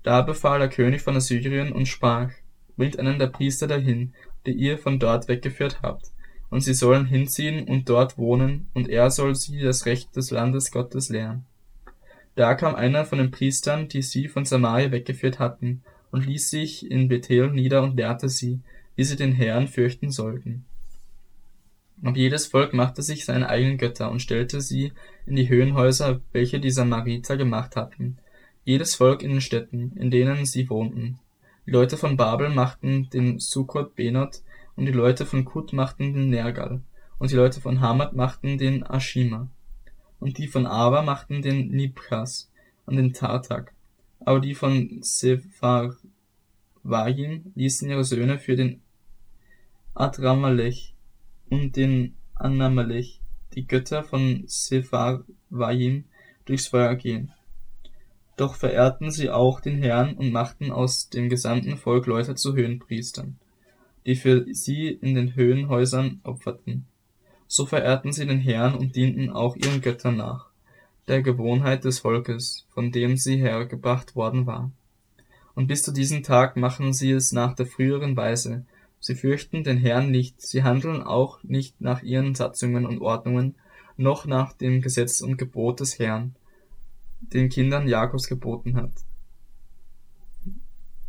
Da 0.02 0.22
befahl 0.22 0.58
der 0.58 0.68
König 0.68 1.02
von 1.02 1.16
Assyrien 1.16 1.72
und 1.72 1.86
sprach, 1.86 2.30
bringt 2.76 2.98
einen 2.98 3.18
der 3.18 3.28
Priester 3.28 3.66
dahin, 3.66 4.14
die 4.46 4.52
ihr 4.52 4.78
von 4.78 4.98
dort 4.98 5.28
weggeführt 5.28 5.82
habt, 5.82 6.10
und 6.50 6.60
sie 6.60 6.74
sollen 6.74 7.06
hinziehen 7.06 7.68
und 7.68 7.88
dort 7.88 8.18
wohnen, 8.18 8.68
und 8.74 8.88
er 8.88 9.10
soll 9.10 9.34
sie 9.34 9.60
das 9.60 9.86
Recht 9.86 10.14
des 10.16 10.30
Landesgottes 10.30 11.08
lehren. 11.08 11.44
Da 12.34 12.54
kam 12.54 12.74
einer 12.74 13.04
von 13.04 13.18
den 13.18 13.30
Priestern, 13.30 13.88
die 13.88 14.02
sie 14.02 14.28
von 14.28 14.44
Samaria 14.44 14.90
weggeführt 14.90 15.38
hatten, 15.38 15.82
und 16.10 16.26
ließ 16.26 16.50
sich 16.50 16.90
in 16.90 17.08
Bethel 17.08 17.50
nieder 17.50 17.82
und 17.82 17.96
lehrte 17.96 18.28
sie, 18.28 18.60
wie 18.96 19.04
sie 19.04 19.16
den 19.16 19.32
Herrn 19.32 19.68
fürchten 19.68 20.10
sollten. 20.10 20.64
Und 22.02 22.16
jedes 22.16 22.46
Volk 22.46 22.74
machte 22.74 23.00
sich 23.00 23.24
seine 23.24 23.48
eigenen 23.48 23.78
Götter 23.78 24.10
und 24.10 24.20
stellte 24.20 24.60
sie 24.60 24.92
in 25.24 25.36
die 25.36 25.48
Höhenhäuser, 25.48 26.20
welche 26.32 26.58
die 26.58 26.70
Samariter 26.70 27.36
gemacht 27.36 27.76
hatten, 27.76 28.18
jedes 28.64 28.96
Volk 28.96 29.22
in 29.22 29.30
den 29.30 29.40
Städten, 29.40 29.92
in 29.96 30.10
denen 30.10 30.44
sie 30.44 30.68
wohnten. 30.68 31.20
Die 31.64 31.70
Leute 31.70 31.96
von 31.96 32.16
Babel 32.16 32.48
machten 32.48 33.08
den 33.10 33.38
Sukkot 33.38 33.94
Benot, 33.94 34.42
und 34.74 34.86
die 34.86 34.92
Leute 34.92 35.26
von 35.26 35.44
Kut 35.44 35.72
machten 35.72 36.12
den 36.12 36.30
Nergal, 36.30 36.80
und 37.18 37.30
die 37.30 37.36
Leute 37.36 37.60
von 37.60 37.80
Hamad 37.80 38.14
machten 38.14 38.58
den 38.58 38.82
Ashima, 38.84 39.48
und 40.18 40.38
die 40.38 40.48
von 40.48 40.66
Ava 40.66 41.02
machten 41.02 41.40
den 41.42 41.68
Nibchas 41.68 42.50
und 42.86 42.96
den 42.96 43.12
Tartak, 43.12 43.74
Aber 44.20 44.40
die 44.40 44.54
von 44.54 44.98
Sepharvaim 45.02 46.00
ließen 47.54 47.88
ihre 47.88 48.04
Söhne 48.04 48.38
für 48.38 48.56
den 48.56 48.80
Adramalech 49.94 50.91
und 51.52 51.76
den 51.76 52.14
Anamalech, 52.34 53.20
die 53.52 53.66
Götter 53.66 54.02
von 54.02 54.44
Sepharvaim, 54.46 56.04
durchs 56.46 56.68
Feuer 56.68 56.94
gehen. 56.94 57.30
Doch 58.38 58.54
verehrten 58.54 59.10
sie 59.10 59.28
auch 59.28 59.60
den 59.60 59.76
Herrn 59.76 60.14
und 60.14 60.32
machten 60.32 60.72
aus 60.72 61.10
dem 61.10 61.28
gesamten 61.28 61.76
Volk 61.76 62.06
Leute 62.06 62.36
zu 62.36 62.56
Höhenpriestern, 62.56 63.36
die 64.06 64.16
für 64.16 64.46
sie 64.54 64.88
in 64.88 65.14
den 65.14 65.34
Höhenhäusern 65.34 66.20
opferten. 66.24 66.86
So 67.48 67.66
verehrten 67.66 68.12
sie 68.12 68.26
den 68.26 68.40
Herrn 68.40 68.74
und 68.74 68.96
dienten 68.96 69.28
auch 69.28 69.54
ihren 69.54 69.82
Göttern 69.82 70.16
nach, 70.16 70.46
der 71.06 71.20
Gewohnheit 71.20 71.84
des 71.84 71.98
Volkes, 71.98 72.64
von 72.70 72.92
dem 72.92 73.18
sie 73.18 73.36
hergebracht 73.36 74.16
worden 74.16 74.46
war. 74.46 74.72
Und 75.54 75.66
bis 75.66 75.82
zu 75.82 75.92
diesem 75.92 76.22
Tag 76.22 76.56
machen 76.56 76.94
sie 76.94 77.10
es 77.10 77.30
nach 77.30 77.54
der 77.54 77.66
früheren 77.66 78.16
Weise. 78.16 78.64
Sie 79.02 79.16
fürchten 79.16 79.64
den 79.64 79.78
Herrn 79.78 80.12
nicht, 80.12 80.40
sie 80.40 80.62
handeln 80.62 81.02
auch 81.02 81.42
nicht 81.42 81.80
nach 81.80 82.04
ihren 82.04 82.36
Satzungen 82.36 82.86
und 82.86 83.00
Ordnungen, 83.00 83.56
noch 83.96 84.26
nach 84.26 84.52
dem 84.52 84.80
Gesetz 84.80 85.22
und 85.22 85.38
Gebot 85.38 85.80
des 85.80 85.98
Herrn, 85.98 86.36
den 87.20 87.48
Kindern 87.48 87.88
Jakobs 87.88 88.28
geboten 88.28 88.76
hat, 88.76 88.92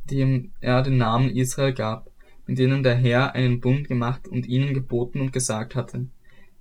dem 0.09 0.53
er 0.59 0.81
den 0.81 0.97
Namen 0.97 1.29
Israel 1.29 1.75
gab, 1.75 2.09
mit 2.47 2.57
denen 2.57 2.81
der 2.81 2.95
Herr 2.95 3.35
einen 3.35 3.59
Bund 3.59 3.87
gemacht 3.87 4.27
und 4.27 4.47
ihnen 4.47 4.73
geboten 4.73 5.21
und 5.21 5.31
gesagt 5.31 5.75
hatte. 5.75 6.07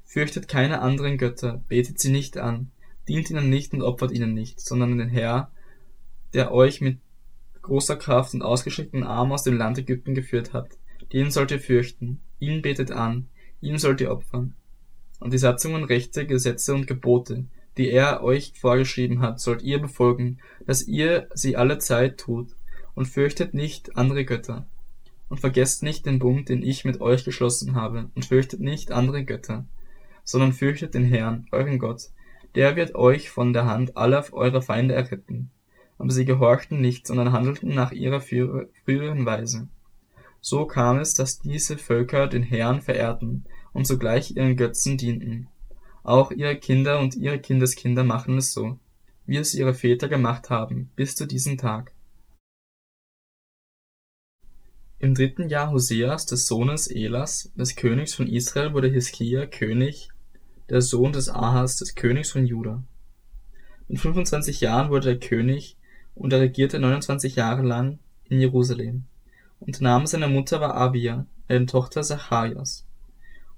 Fürchtet 0.05 0.49
keine 0.49 0.83
anderen 0.83 1.17
Götter, 1.17 1.63
betet 1.67 1.99
sie 1.99 2.13
nicht 2.13 2.37
an, 2.37 2.71
dient 3.09 3.31
ihnen 3.31 3.49
nicht 3.49 3.73
und 3.73 3.81
opfert 3.81 4.13
ihnen 4.13 4.35
nicht, 4.35 4.61
sondern 4.61 4.99
den 4.99 5.09
Herr, 5.09 5.51
der 6.35 6.53
euch 6.53 6.83
mit 6.83 6.99
großer 7.63 7.97
Kraft 7.97 8.35
und 8.35 8.43
ausgestreckten 8.43 9.03
Arm 9.03 9.33
aus 9.33 9.45
dem 9.45 9.57
Land 9.57 9.79
Ägypten 9.79 10.15
geführt 10.15 10.53
hat. 10.53 10.77
Den 11.13 11.31
sollt 11.31 11.51
ihr 11.51 11.61
fürchten, 11.61 12.21
ihn 12.39 12.63
betet 12.63 12.91
an, 12.91 13.29
ihm 13.61 13.79
sollt 13.79 14.01
ihr 14.01 14.11
opfern. 14.11 14.55
Und 15.21 15.33
die 15.33 15.39
Satzungen, 15.39 15.85
Rechte, 15.85 16.27
Gesetze 16.27 16.75
und 16.75 16.87
Gebote, 16.87 17.45
die 17.77 17.91
er 17.91 18.23
euch 18.23 18.53
vorgeschrieben 18.59 19.21
hat, 19.21 19.41
sollt 19.41 19.63
ihr 19.63 19.79
befolgen, 19.79 20.39
dass 20.67 20.87
ihr 20.87 21.29
sie 21.35 21.57
alle 21.57 21.79
Zeit 21.79 22.19
tut, 22.19 22.55
und 22.95 23.07
fürchtet 23.07 23.55
nicht 23.55 23.97
andere 23.97 24.25
Götter. 24.25 24.67
Und 25.31 25.41
vergesst 25.41 25.83
nicht 25.83 26.05
den 26.05 26.19
Bund, 26.19 26.51
den 26.51 26.63
ich 26.63 26.85
mit 26.85 27.01
euch 27.01 27.25
geschlossen 27.25 27.75
habe, 27.75 28.11
und 28.15 28.27
fürchtet 28.27 28.61
nicht 28.61 28.93
andere 28.93 29.25
Götter, 29.25 29.65
sondern 30.25 30.53
fürchtet 30.53 30.95
den 30.95 31.05
Herrn, 31.05 31.47
euren 31.53 31.79
Gott, 31.79 32.11
der 32.55 32.77
wird 32.77 32.95
euch 32.95 33.31
von 33.31 33.53
der 33.53 33.65
Hand 33.65 33.97
aller 33.97 34.25
eurer 34.33 34.61
Feinde 34.61 34.95
erretten. 34.95 35.51
Aber 35.99 36.11
sie 36.11 36.25
gehorchten 36.25 36.81
nicht, 36.81 37.07
sondern 37.07 37.33
handelten 37.33 37.75
nach 37.75 37.93
ihrer 37.93 38.21
früheren 38.21 39.25
Weise. 39.25 39.69
So 40.45 40.67
kam 40.67 40.99
es, 40.99 41.15
dass 41.15 41.39
diese 41.39 41.79
Völker 41.79 42.27
den 42.27 42.43
Herrn 42.43 42.83
verehrten 42.83 43.45
und 43.73 43.87
sogleich 43.87 44.37
ihren 44.37 44.57
Götzen 44.57 44.99
dienten. 44.99 45.47
Auch 46.03 46.33
ihre 46.33 46.57
Kinder 46.57 46.99
und 46.99 47.15
ihre 47.15 47.39
Kindeskinder 47.39 48.03
machen 48.03 48.39
es 48.39 48.53
so, 48.53 48.77
wie 49.25 49.37
es 49.37 49.55
ihre 49.55 49.73
Väter 49.73 50.09
gemacht 50.09 50.51
haben, 50.51 50.91
bis 50.97 51.15
zu 51.15 51.27
diesem 51.27 51.59
Tag. 51.59 51.93
Im 54.99 55.15
dritten 55.15 55.49
Jahr 55.49 55.71
Hoseas, 55.71 56.27
des 56.27 56.47
Sohnes 56.49 56.89
Elas, 56.89 57.53
des 57.55 57.77
Königs 57.77 58.13
von 58.13 58.27
Israel, 58.27 58.75
wurde 58.75 58.89
Hiskia 58.89 59.47
König, 59.47 60.09
der 60.71 60.81
Sohn 60.81 61.13
des 61.13 61.29
Ahas, 61.29 61.77
des 61.77 61.95
Königs 61.95 62.33
von 62.33 62.47
Juda. 62.47 62.83
Mit 63.87 64.01
25 64.01 64.61
Jahren 64.61 64.91
wurde 64.91 65.11
er 65.11 65.19
König 65.19 65.77
und 66.17 66.33
er 66.33 66.41
regierte 66.41 66.81
29 66.81 67.37
Jahre 67.37 67.63
lang 67.63 68.01
in 68.29 68.41
Jerusalem. 68.41 69.05
Und 69.65 69.79
der 69.79 69.85
Name 69.85 70.09
seiner 70.09 70.27
Mutter 70.27 70.61
war 70.61 70.75
Abia, 70.75 71.27
eine 71.47 71.67
Tochter 71.67 72.03
Zacharias. 72.03 72.85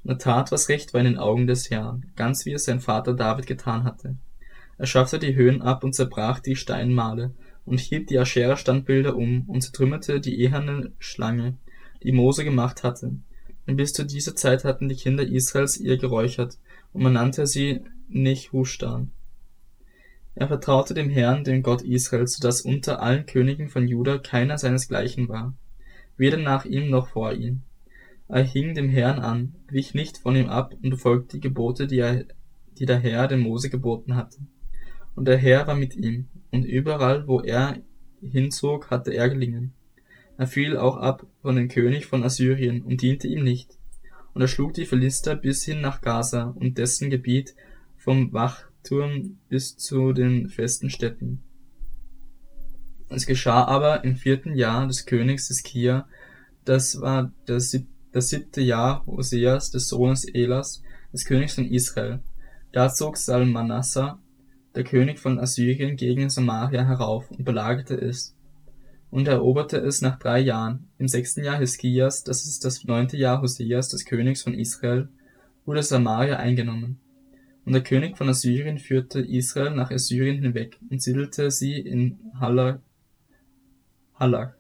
Und 0.02 0.10
er 0.10 0.18
tat, 0.18 0.52
was 0.52 0.68
recht 0.68 0.92
war 0.92 1.00
in 1.00 1.06
den 1.06 1.18
Augen 1.18 1.46
des 1.46 1.70
Herrn, 1.70 2.12
ganz 2.14 2.44
wie 2.44 2.52
es 2.52 2.64
sein 2.64 2.80
Vater 2.80 3.14
David 3.14 3.46
getan 3.46 3.84
hatte. 3.84 4.16
Er 4.76 4.86
schaffte 4.86 5.18
die 5.18 5.34
Höhen 5.34 5.62
ab 5.62 5.82
und 5.82 5.94
zerbrach 5.94 6.40
die 6.40 6.56
Steinmale 6.56 7.32
und 7.64 7.80
hielt 7.80 8.10
die 8.10 8.18
Aschera-Standbilder 8.18 9.16
um 9.16 9.48
und 9.48 9.62
zertrümmerte 9.62 10.20
die 10.20 10.38
eherne 10.40 10.92
Schlange, 10.98 11.56
die 12.02 12.12
Mose 12.12 12.44
gemacht 12.44 12.82
hatte. 12.82 13.16
Und 13.66 13.76
bis 13.76 13.94
zu 13.94 14.04
dieser 14.04 14.36
Zeit 14.36 14.64
hatten 14.64 14.90
die 14.90 14.96
Kinder 14.96 15.26
Israels 15.26 15.78
ihr 15.78 15.96
geräuchert, 15.96 16.58
und 16.92 17.02
man 17.02 17.14
nannte 17.14 17.46
sie 17.46 17.80
Nehushtan. 18.08 19.10
Er 20.34 20.48
vertraute 20.48 20.92
dem 20.92 21.08
Herrn, 21.08 21.44
dem 21.44 21.62
Gott 21.62 21.80
Israels, 21.80 22.36
so 22.36 22.46
dass 22.46 22.60
unter 22.60 23.00
allen 23.00 23.24
Königen 23.24 23.70
von 23.70 23.88
Juda 23.88 24.18
keiner 24.18 24.58
seinesgleichen 24.58 25.30
war, 25.30 25.54
weder 26.16 26.36
nach 26.36 26.64
ihm 26.64 26.90
noch 26.90 27.08
vor 27.08 27.32
ihm. 27.32 27.62
Er 28.28 28.42
hing 28.42 28.74
dem 28.74 28.88
Herrn 28.88 29.18
an, 29.18 29.54
wich 29.68 29.94
nicht 29.94 30.18
von 30.18 30.34
ihm 30.36 30.48
ab 30.48 30.74
und 30.82 30.90
befolgte 30.90 31.36
die 31.36 31.40
Gebote, 31.40 31.86
die, 31.86 31.98
er, 31.98 32.24
die 32.78 32.86
der 32.86 32.98
Herr 32.98 33.28
dem 33.28 33.40
Mose 33.40 33.68
geboten 33.68 34.16
hatte. 34.16 34.38
Und 35.14 35.28
der 35.28 35.36
Herr 35.36 35.66
war 35.66 35.74
mit 35.74 35.94
ihm, 35.94 36.28
und 36.50 36.64
überall, 36.64 37.26
wo 37.28 37.40
er 37.40 37.78
hinzog, 38.22 38.90
hatte 38.90 39.12
er 39.12 39.28
gelingen. 39.28 39.72
Er 40.36 40.46
fiel 40.46 40.76
auch 40.76 40.96
ab 40.96 41.26
von 41.42 41.56
dem 41.56 41.68
König 41.68 42.06
von 42.06 42.24
Assyrien 42.24 42.82
und 42.82 43.02
diente 43.02 43.28
ihm 43.28 43.44
nicht. 43.44 43.78
Und 44.32 44.40
er 44.40 44.48
schlug 44.48 44.74
die 44.74 44.86
Philister 44.86 45.36
bis 45.36 45.64
hin 45.64 45.80
nach 45.80 46.00
Gaza 46.00 46.54
und 46.58 46.78
dessen 46.78 47.10
Gebiet 47.10 47.54
vom 47.96 48.32
Wachturm 48.32 49.38
bis 49.48 49.76
zu 49.76 50.12
den 50.12 50.48
festen 50.48 50.90
Städten. 50.90 51.42
Es 53.08 53.26
geschah 53.26 53.64
aber 53.64 54.04
im 54.04 54.16
vierten 54.16 54.54
Jahr 54.54 54.86
des 54.86 55.06
Königs 55.06 55.48
des 55.48 55.62
Kia, 55.62 56.08
das 56.64 57.00
war 57.00 57.30
der 57.46 57.60
siebte 57.60 57.94
das 58.14 58.28
siebte 58.28 58.60
Jahr 58.60 59.04
Hoseas 59.06 59.72
des 59.72 59.88
Sohnes 59.88 60.24
Elas, 60.24 60.82
des 61.12 61.24
Königs 61.24 61.54
von 61.54 61.64
Israel. 61.64 62.20
Da 62.70 62.88
zog 62.88 63.16
Salmanassar, 63.16 64.20
der 64.76 64.84
König 64.84 65.18
von 65.18 65.40
Assyrien, 65.40 65.96
gegen 65.96 66.30
Samaria 66.30 66.86
herauf 66.86 67.28
und 67.32 67.44
belagerte 67.44 67.96
es 67.96 68.36
und 69.10 69.26
eroberte 69.26 69.78
es 69.78 70.00
nach 70.00 70.16
drei 70.20 70.38
Jahren. 70.38 70.86
Im 70.98 71.08
sechsten 71.08 71.42
Jahr 71.42 71.58
Hiskias, 71.58 72.22
das 72.22 72.44
ist 72.46 72.64
das 72.64 72.84
neunte 72.84 73.16
Jahr 73.16 73.42
Hoseas 73.42 73.88
des 73.88 74.04
Königs 74.04 74.42
von 74.42 74.54
Israel, 74.54 75.08
wurde 75.64 75.82
Samaria 75.82 76.36
eingenommen. 76.36 77.00
Und 77.64 77.72
der 77.72 77.82
König 77.82 78.16
von 78.16 78.28
Assyrien 78.28 78.78
führte 78.78 79.20
Israel 79.20 79.74
nach 79.74 79.90
Assyrien 79.90 80.40
hinweg 80.40 80.78
und 80.88 81.02
siedelte 81.02 81.50
sie 81.50 81.80
in 81.80 82.18
Hallach 84.14 84.52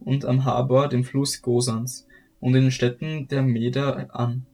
und 0.00 0.24
am 0.24 0.44
Habor, 0.44 0.88
dem 0.88 1.04
Fluss 1.04 1.42
Gosans 1.42 2.06
und 2.40 2.54
in 2.54 2.62
den 2.62 2.70
Städten 2.70 3.28
der 3.28 3.42
Meder 3.42 4.14
an, 4.14 4.46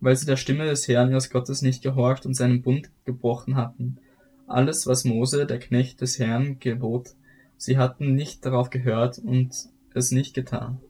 weil 0.00 0.16
sie 0.16 0.26
der 0.26 0.36
Stimme 0.36 0.66
des 0.66 0.88
Herrn 0.88 1.10
ihres 1.10 1.30
Gottes 1.30 1.62
nicht 1.62 1.82
gehorcht 1.82 2.26
und 2.26 2.34
seinen 2.34 2.62
Bund 2.62 2.90
gebrochen 3.04 3.56
hatten. 3.56 3.98
Alles, 4.46 4.86
was 4.86 5.04
Mose, 5.04 5.46
der 5.46 5.58
Knecht 5.58 6.00
des 6.00 6.18
Herrn, 6.18 6.58
gebot, 6.58 7.14
sie 7.56 7.78
hatten 7.78 8.14
nicht 8.14 8.44
darauf 8.44 8.70
gehört 8.70 9.18
und 9.18 9.54
es 9.94 10.10
nicht 10.10 10.34
getan. 10.34 10.80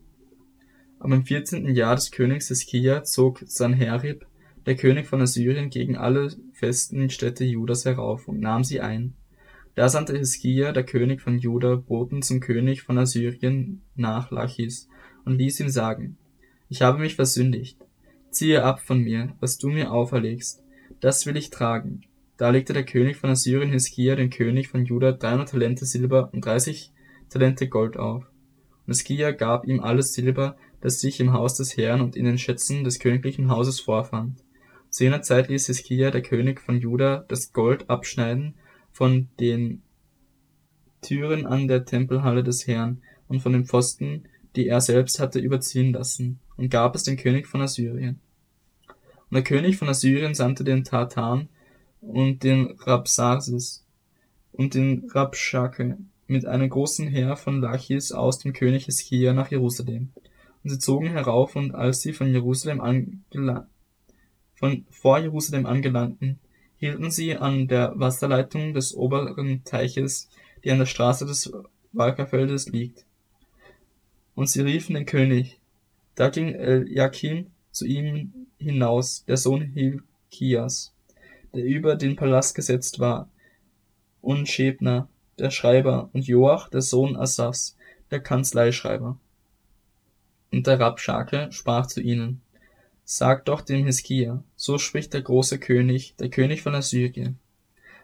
Aber 0.99 1.15
im 1.15 1.25
vierzehnten 1.25 1.75
Jahr 1.75 1.95
des 1.95 2.11
Königs 2.11 2.49
Hiskia 2.49 3.05
zog 3.05 3.45
Sanherib, 3.47 4.27
der 4.67 4.77
König 4.77 5.07
von 5.07 5.21
Assyrien, 5.21 5.69
gegen 5.69 5.97
alle 5.97 6.35
festen 6.53 7.11
Städte 7.11 7.45
Judas 7.45 7.85
herauf 7.85 8.27
und 8.27 8.41
nahm 8.41 8.65
sie 8.65 8.81
ein. 8.81 9.15
Da 9.75 9.89
sandte 9.89 10.17
Hiskia, 10.17 10.71
der 10.71 10.85
König 10.85 11.21
von 11.21 11.39
Juda, 11.39 11.75
Boten 11.75 12.23
zum 12.23 12.39
König 12.39 12.83
von 12.83 12.97
Assyrien 12.97 13.83
nach 13.97 14.31
Lachis 14.31 14.89
und 15.25 15.37
ließ 15.37 15.59
ihm 15.61 15.69
sagen, 15.69 16.17
ich 16.69 16.83
habe 16.83 16.99
mich 16.99 17.17
versündigt. 17.17 17.79
Ziehe 18.31 18.63
ab 18.63 18.81
von 18.81 19.01
mir, 19.01 19.35
was 19.41 19.59
du 19.59 19.69
mir 19.69 19.91
auferlegst. 19.91 20.63
Das 21.01 21.27
will 21.27 21.37
ich 21.37 21.51
tragen. 21.51 22.03
Da 22.37 22.51
legte 22.51 22.73
der 22.73 22.85
König 22.85 23.17
von 23.17 23.31
Assyrien 23.31 23.71
Hiskia, 23.71 24.15
den 24.15 24.31
König 24.31 24.69
von 24.69 24.85
Juda, 24.85 25.13
300 25.13 25.49
Talente 25.49 25.87
Silber 25.87 26.31
und 26.33 26.45
30 26.45 26.93
Talente 27.29 27.69
Gold 27.69 27.97
auf. 27.97 28.25
Und 28.87 28.93
Hiskia 28.93 29.33
gab 29.33 29.67
ihm 29.67 29.81
alles 29.81 30.13
Silber, 30.13 30.57
das 30.81 31.01
sich 31.01 31.19
im 31.19 31.33
Haus 31.33 31.55
des 31.55 31.77
Herrn 31.77 32.01
und 32.01 32.17
in 32.17 32.25
den 32.25 32.39
Schätzen 32.39 32.85
des 32.85 33.01
königlichen 33.01 33.51
Hauses 33.51 33.81
vorfand. 33.81 34.39
Zu 34.91 35.05
jener 35.05 35.23
Zeit 35.23 35.49
ließ 35.49 35.67
Hiskia, 35.67 36.13
der 36.13 36.23
König 36.23 36.61
von 36.61 36.79
Juda, 36.81 37.25
das 37.29 37.53
Gold 37.53 37.91
abschneiden 37.91 38.55
von 38.95 39.29
den 39.41 39.83
Türen 41.03 41.47
an 41.47 41.67
der 41.67 41.85
Tempelhalle 41.85 42.45
des 42.45 42.69
Herrn 42.69 43.03
und 43.27 43.41
von 43.41 43.53
den 43.53 43.67
Pfosten, 43.67 44.25
die 44.55 44.69
er 44.69 44.81
selbst 44.81 45.19
hatte 45.19 45.41
überziehen 45.41 45.93
lassen 45.93 46.39
und 46.57 46.71
gab 46.71 46.95
es 46.95 47.03
dem 47.03 47.17
König 47.17 47.49
von 47.49 47.61
Assyrien. 47.61 48.21
Und 48.87 49.35
der 49.35 49.43
König 49.43 49.77
von 49.77 49.89
Assyrien 49.89 50.35
sandte 50.35 50.63
den 50.63 50.85
Tartan 50.85 51.49
und 52.01 52.45
den 52.45 52.77
Rapsaris 52.79 53.85
und 54.53 54.75
den 54.75 55.11
Rabschake 55.11 55.99
mit 56.29 56.47
einem 56.47 56.71
großen 56.71 57.09
Heer 57.09 57.37
von 57.37 57.61
Lachis 57.61 58.13
aus 58.13 58.39
dem 58.39 58.53
König 58.53 58.85
Hiskia 58.85 59.33
nach 59.33 59.51
Jerusalem. 59.51 60.13
Und 60.63 60.71
sie 60.71 60.79
zogen 60.79 61.09
herauf, 61.09 61.57
und 61.57 61.75
als 61.75 62.01
sie 62.01 62.13
von 62.13 62.29
Jerusalem 62.29 62.81
angelang 62.81 63.67
von 64.55 64.87
vor 64.89 65.19
Jerusalem 65.19 65.67
angelangten, 65.67 66.39
hielten 66.85 67.11
sie 67.11 67.35
an 67.35 67.67
der 67.67 67.95
Wasserleitung 67.97 68.75
des 68.75 68.95
oberen 68.95 69.65
Teiches, 69.65 70.29
die 70.63 70.71
an 70.71 70.79
der 70.79 70.85
Straße 70.85 71.25
des 71.25 71.51
Wackerfeldes 71.93 72.69
liegt. 72.69 73.07
Und 74.35 74.51
sie 74.51 74.61
riefen 74.61 74.95
den 74.95 75.07
König. 75.07 75.59
Da 76.15 76.29
ging 76.29 76.55
Eliakim 76.55 77.47
zu 77.71 77.87
ihm 77.87 78.35
hinaus, 78.59 79.25
der 79.25 79.39
Sohn 79.39 79.63
Hilkias, 79.63 80.93
der 81.55 81.65
über 81.65 81.97
den 81.97 82.17
Palast 82.17 82.55
gesetzt 82.55 82.99
war, 82.99 83.31
und 84.21 84.47
Schebner, 84.47 85.09
der 85.39 85.51
Schreiber, 85.51 86.11
und 86.13 86.27
Joach, 86.27 86.69
der 86.69 86.83
Sohn 86.83 87.17
Asafs, 87.17 87.79
der 88.11 88.21
Kanzleischreiber. 88.21 89.19
Und 90.53 90.67
der 90.67 90.79
Rabschake 90.79 91.49
sprach 91.51 91.87
zu 91.87 92.03
ihnen, 92.03 92.43
Sagt 93.07 93.49
doch 93.49 93.61
dem 93.61 93.85
Hiskia, 93.85 94.43
so 94.57 94.79
spricht 94.79 95.13
der 95.13 95.21
große 95.21 95.59
König, 95.59 96.15
der 96.19 96.31
König 96.31 96.63
von 96.63 96.75
Assyrien. 96.75 97.39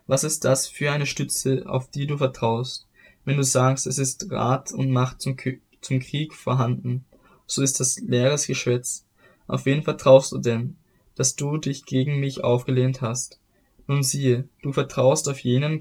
Was 0.06 0.24
ist 0.24 0.44
das 0.44 0.68
für 0.68 0.92
eine 0.92 1.06
Stütze, 1.06 1.64
auf 1.66 1.90
die 1.90 2.06
du 2.06 2.18
vertraust? 2.18 2.86
Wenn 3.24 3.38
du 3.38 3.42
sagst, 3.42 3.86
es 3.86 3.96
ist 3.96 4.30
Rat 4.30 4.72
und 4.72 4.90
Macht 4.90 5.22
zum, 5.22 5.36
zum 5.80 6.00
Krieg 6.00 6.34
vorhanden, 6.34 7.06
so 7.46 7.62
ist 7.62 7.80
das 7.80 7.98
leeres 7.98 8.46
Geschwätz. 8.46 9.06
Auf 9.46 9.64
wen 9.64 9.82
vertraust 9.82 10.32
du 10.32 10.38
denn, 10.38 10.76
dass 11.14 11.34
du 11.34 11.56
dich 11.56 11.86
gegen 11.86 12.20
mich 12.20 12.44
aufgelehnt 12.44 13.00
hast? 13.00 13.40
Nun 13.86 14.02
siehe, 14.02 14.48
du 14.62 14.72
vertraust 14.72 15.28
auf 15.28 15.40
jenen 15.40 15.78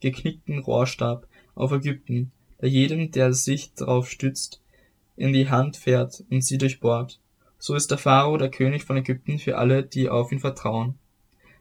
geknickten 0.00 0.58
Rohrstab, 0.58 1.26
auf 1.54 1.72
Ägypten, 1.72 2.32
der 2.60 2.68
jedem, 2.68 3.10
der 3.12 3.32
sich 3.32 3.72
darauf 3.74 4.10
stützt, 4.10 4.60
in 5.16 5.32
die 5.32 5.48
Hand 5.48 5.76
fährt 5.76 6.22
und 6.30 6.44
sie 6.44 6.58
durchbohrt. 6.58 7.18
So 7.58 7.74
ist 7.74 7.90
der 7.90 7.98
Pharao 7.98 8.36
der 8.36 8.50
König 8.50 8.84
von 8.84 8.96
Ägypten 8.96 9.38
für 9.38 9.58
alle, 9.58 9.82
die 9.82 10.08
auf 10.08 10.32
ihn 10.32 10.38
vertrauen. 10.38 10.94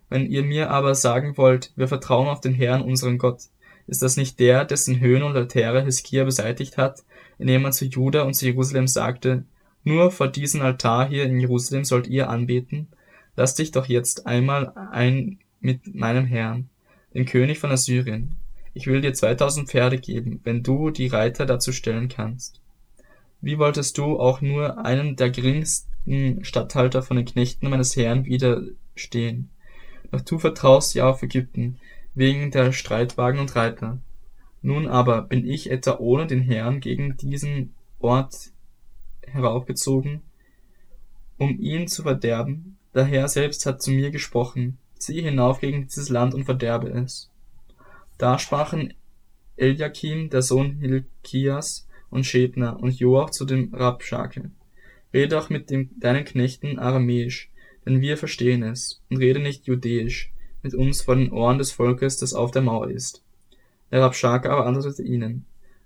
Wenn 0.09 0.25
ihr 0.29 0.43
mir 0.43 0.69
aber 0.69 0.95
sagen 0.95 1.37
wollt, 1.37 1.73
wir 1.75 1.87
vertrauen 1.87 2.27
auf 2.27 2.39
den 2.39 2.53
Herrn 2.53 2.81
unseren 2.81 3.17
Gott, 3.17 3.41
ist 3.87 4.03
das 4.03 4.17
nicht 4.17 4.39
der, 4.39 4.65
dessen 4.65 4.99
Höhen 4.99 5.23
und 5.23 5.35
Altäre 5.35 5.83
Hiskia 5.83 6.23
beseitigt 6.23 6.77
hat, 6.77 7.03
indem 7.39 7.63
man 7.63 7.73
zu 7.73 7.85
Juda 7.85 8.23
und 8.23 8.33
zu 8.33 8.45
Jerusalem 8.45 8.87
sagte, 8.87 9.45
nur 9.83 10.11
vor 10.11 10.27
diesem 10.27 10.61
Altar 10.61 11.07
hier 11.07 11.23
in 11.23 11.39
Jerusalem 11.39 11.85
sollt 11.85 12.07
ihr 12.07 12.29
anbeten? 12.29 12.87
Lass 13.35 13.55
dich 13.55 13.71
doch 13.71 13.85
jetzt 13.85 14.27
einmal 14.27 14.73
ein 14.91 15.39
mit 15.59 15.95
meinem 15.95 16.25
Herrn, 16.25 16.69
den 17.13 17.25
König 17.25 17.59
von 17.59 17.71
Assyrien. 17.71 18.35
Ich 18.73 18.87
will 18.87 19.01
dir 19.01 19.13
2000 19.13 19.69
Pferde 19.69 19.97
geben, 19.97 20.41
wenn 20.43 20.61
du 20.61 20.89
die 20.89 21.07
Reiter 21.07 21.45
dazu 21.45 21.71
stellen 21.71 22.09
kannst. 22.09 22.61
Wie 23.41 23.59
wolltest 23.59 23.97
du 23.97 24.19
auch 24.19 24.41
nur 24.41 24.83
einen 24.83 25.15
der 25.15 25.29
geringsten 25.29 26.43
Statthalter 26.43 27.03
von 27.03 27.17
den 27.17 27.25
Knechten 27.25 27.69
meines 27.69 27.95
Herrn 27.95 28.25
widerstehen? 28.25 29.49
Doch 30.11 30.21
du 30.21 30.39
vertraust 30.39 30.95
ja 30.95 31.09
auf 31.09 31.21
Ägypten, 31.21 31.79
wegen 32.15 32.49
der 32.49 32.71
Streitwagen 32.71 33.39
und 33.39 33.55
Reiter. 33.55 33.99
Nun 34.61 34.87
aber 34.87 35.21
bin 35.21 35.47
ich 35.47 35.69
etwa 35.69 35.97
ohne 35.99 36.25
den 36.25 36.41
Herrn 36.41 36.79
gegen 36.79 37.15
diesen 37.17 37.75
Ort 37.99 38.51
heraufgezogen, 39.21 40.21
um 41.37 41.59
ihn 41.59 41.87
zu 41.87 42.03
verderben. 42.03 42.77
Der 42.95 43.05
Herr 43.05 43.27
selbst 43.27 43.65
hat 43.65 43.81
zu 43.81 43.91
mir 43.91 44.09
gesprochen, 44.09 44.79
zieh 44.97 45.21
hinauf 45.21 45.59
gegen 45.59 45.87
dieses 45.87 46.09
Land 46.09 46.33
und 46.33 46.45
verderbe 46.45 46.89
es. 46.89 47.29
Da 48.17 48.39
sprachen 48.39 48.93
Eliakim, 49.55 50.29
der 50.29 50.41
Sohn 50.41 50.77
Hilkias, 50.79 51.86
und 52.09 52.25
Schebner 52.25 52.79
und 52.81 52.99
Joach 52.99 53.31
zu 53.31 53.45
dem 53.45 53.73
Rabschake. 53.73 54.51
Rede 55.13 55.29
doch 55.29 55.49
mit 55.49 55.69
dem, 55.69 55.89
deinen 55.99 56.25
Knechten 56.25 56.79
aramäisch, 56.79 57.49
denn 57.85 58.01
wir 58.01 58.17
verstehen 58.17 58.63
es, 58.63 59.01
und 59.09 59.17
rede 59.17 59.39
nicht 59.39 59.65
judäisch 59.65 60.33
mit 60.63 60.73
uns 60.73 61.01
vor 61.01 61.15
den 61.15 61.31
Ohren 61.31 61.57
des 61.57 61.71
Volkes, 61.71 62.17
das 62.17 62.33
auf 62.33 62.51
der 62.51 62.61
Mauer 62.61 62.89
ist. 62.89 63.23
Der 63.91 64.01
Rabschake 64.01 64.49
aber 64.49 64.65
antwortete 64.65 65.03
ihnen, 65.03 65.45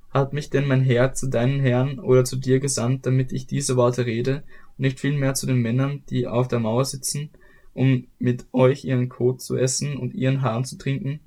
hat 0.09 0.33
mich 0.33 0.49
denn 0.49 0.67
mein 0.67 0.81
Herr 0.81 1.13
zu 1.13 1.27
deinen 1.27 1.59
Herren 1.59 1.99
oder 1.99 2.25
zu 2.25 2.35
dir 2.35 2.59
gesandt, 2.59 3.05
damit 3.05 3.31
ich 3.31 3.47
diese 3.47 3.77
Worte 3.77 4.05
rede, 4.05 4.43
und 4.77 4.79
nicht 4.79 4.99
vielmehr 4.99 5.33
zu 5.35 5.45
den 5.45 5.61
Männern, 5.61 6.03
die 6.09 6.27
auf 6.27 6.47
der 6.47 6.59
Mauer 6.59 6.85
sitzen, 6.85 7.29
um 7.73 8.07
mit 8.19 8.46
euch 8.51 8.83
ihren 8.83 9.07
Kot 9.07 9.41
zu 9.41 9.55
essen 9.55 9.98
und 9.98 10.13
ihren 10.13 10.41
Hahn 10.41 10.65
zu 10.65 10.77
trinken? 10.77 11.19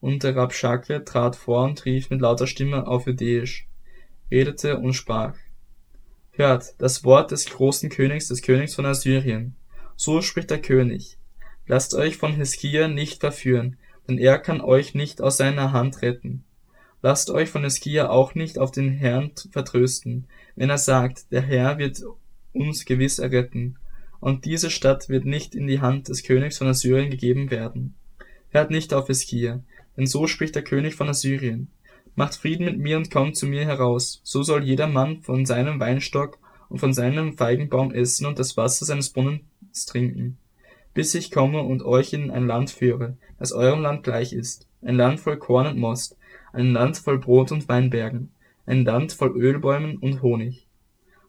Und 0.00 0.22
der 0.22 0.36
Rabschake 0.36 1.04
trat 1.04 1.36
vor 1.36 1.64
und 1.64 1.84
rief 1.84 2.10
mit 2.10 2.20
lauter 2.20 2.46
Stimme 2.46 2.86
auf 2.86 3.06
Judäisch, 3.06 3.66
redete 4.34 4.78
und 4.78 4.94
sprach, 4.94 5.36
Hört 6.32 6.74
das 6.78 7.04
Wort 7.04 7.30
des 7.30 7.46
großen 7.46 7.90
Königs, 7.90 8.26
des 8.26 8.42
Königs 8.42 8.74
von 8.74 8.86
Assyrien. 8.86 9.54
So 9.94 10.20
spricht 10.20 10.50
der 10.50 10.60
König. 10.60 11.16
Lasst 11.68 11.94
euch 11.94 12.16
von 12.16 12.34
Hiskia 12.34 12.88
nicht 12.88 13.20
verführen, 13.20 13.76
denn 14.08 14.18
er 14.18 14.38
kann 14.38 14.60
euch 14.60 14.94
nicht 14.94 15.22
aus 15.22 15.36
seiner 15.36 15.72
Hand 15.72 16.02
retten. 16.02 16.42
Lasst 17.02 17.30
euch 17.30 17.50
von 17.50 17.62
Hiskia 17.62 18.08
auch 18.08 18.34
nicht 18.34 18.58
auf 18.58 18.72
den 18.72 18.90
Herrn 18.90 19.30
vertrösten, 19.52 20.26
wenn 20.56 20.70
er 20.70 20.78
sagt, 20.78 21.30
der 21.30 21.42
Herr 21.42 21.78
wird 21.78 22.02
uns 22.52 22.84
gewiss 22.84 23.20
erretten, 23.20 23.76
und 24.18 24.44
diese 24.44 24.70
Stadt 24.70 25.08
wird 25.08 25.26
nicht 25.26 25.54
in 25.54 25.66
die 25.68 25.80
Hand 25.80 26.08
des 26.08 26.22
Königs 26.24 26.58
von 26.58 26.66
Assyrien 26.66 27.10
gegeben 27.10 27.50
werden. 27.50 27.94
Hört 28.48 28.70
nicht 28.70 28.92
auf 28.92 29.06
Hiskia, 29.06 29.62
denn 29.96 30.06
so 30.06 30.26
spricht 30.26 30.54
der 30.56 30.64
König 30.64 30.96
von 30.96 31.08
Assyrien. 31.08 31.68
Macht 32.16 32.36
Frieden 32.36 32.64
mit 32.66 32.78
mir 32.78 32.96
und 32.96 33.10
kommt 33.10 33.36
zu 33.36 33.46
mir 33.46 33.64
heraus. 33.64 34.20
So 34.22 34.42
soll 34.42 34.62
jeder 34.62 34.86
Mann 34.86 35.22
von 35.22 35.46
seinem 35.46 35.80
Weinstock 35.80 36.38
und 36.68 36.78
von 36.78 36.92
seinem 36.92 37.36
Feigenbaum 37.36 37.92
essen 37.92 38.26
und 38.26 38.38
das 38.38 38.56
Wasser 38.56 38.84
seines 38.84 39.10
Brunnens 39.10 39.86
trinken, 39.86 40.38
bis 40.92 41.14
ich 41.14 41.30
komme 41.30 41.62
und 41.62 41.82
euch 41.82 42.12
in 42.12 42.30
ein 42.30 42.46
Land 42.46 42.70
führe, 42.70 43.16
das 43.38 43.52
eurem 43.52 43.80
Land 43.80 44.04
gleich 44.04 44.32
ist, 44.32 44.66
ein 44.82 44.96
Land 44.96 45.20
voll 45.20 45.36
Korn 45.36 45.66
und 45.66 45.78
Most, 45.78 46.16
ein 46.52 46.72
Land 46.72 46.96
voll 46.96 47.18
Brot 47.18 47.52
und 47.52 47.68
Weinbergen, 47.68 48.30
ein 48.66 48.84
Land 48.84 49.12
voll 49.12 49.36
Ölbäumen 49.36 49.96
und 49.98 50.22
Honig. 50.22 50.66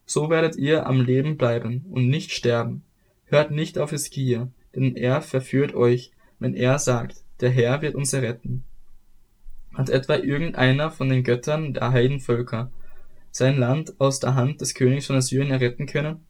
So 0.06 0.30
werdet 0.30 0.56
ihr 0.56 0.86
am 0.86 1.02
Leben 1.02 1.38
bleiben 1.38 1.86
und 1.90 2.08
nicht 2.10 2.32
sterben. 2.32 2.84
Hört 3.26 3.50
nicht 3.52 3.80
auf 3.80 3.90
Hiskia, 3.90 4.50
denn 4.76 4.96
er 4.96 5.22
verführt 5.22 5.74
euch, 5.74 6.12
wenn 6.38 6.54
er 6.54 6.78
sagt, 6.78 7.24
der 7.42 7.50
Herr 7.50 7.82
wird 7.82 7.96
uns 7.96 8.14
erretten. 8.14 8.64
Hat 9.76 9.90
etwa 9.90 10.16
irgendeiner 10.16 10.90
von 10.90 11.10
den 11.10 11.24
Göttern 11.24 11.74
der 11.74 11.92
Heidenvölker 11.92 12.72
sein 13.32 13.58
Land 13.58 14.00
aus 14.00 14.22
der 14.22 14.36
Hand 14.36 14.62
des 14.62 14.74
Königs 14.74 15.08
von 15.08 15.18
Assyrien 15.18 15.52
erretten 15.52 15.86
können? 15.86 16.26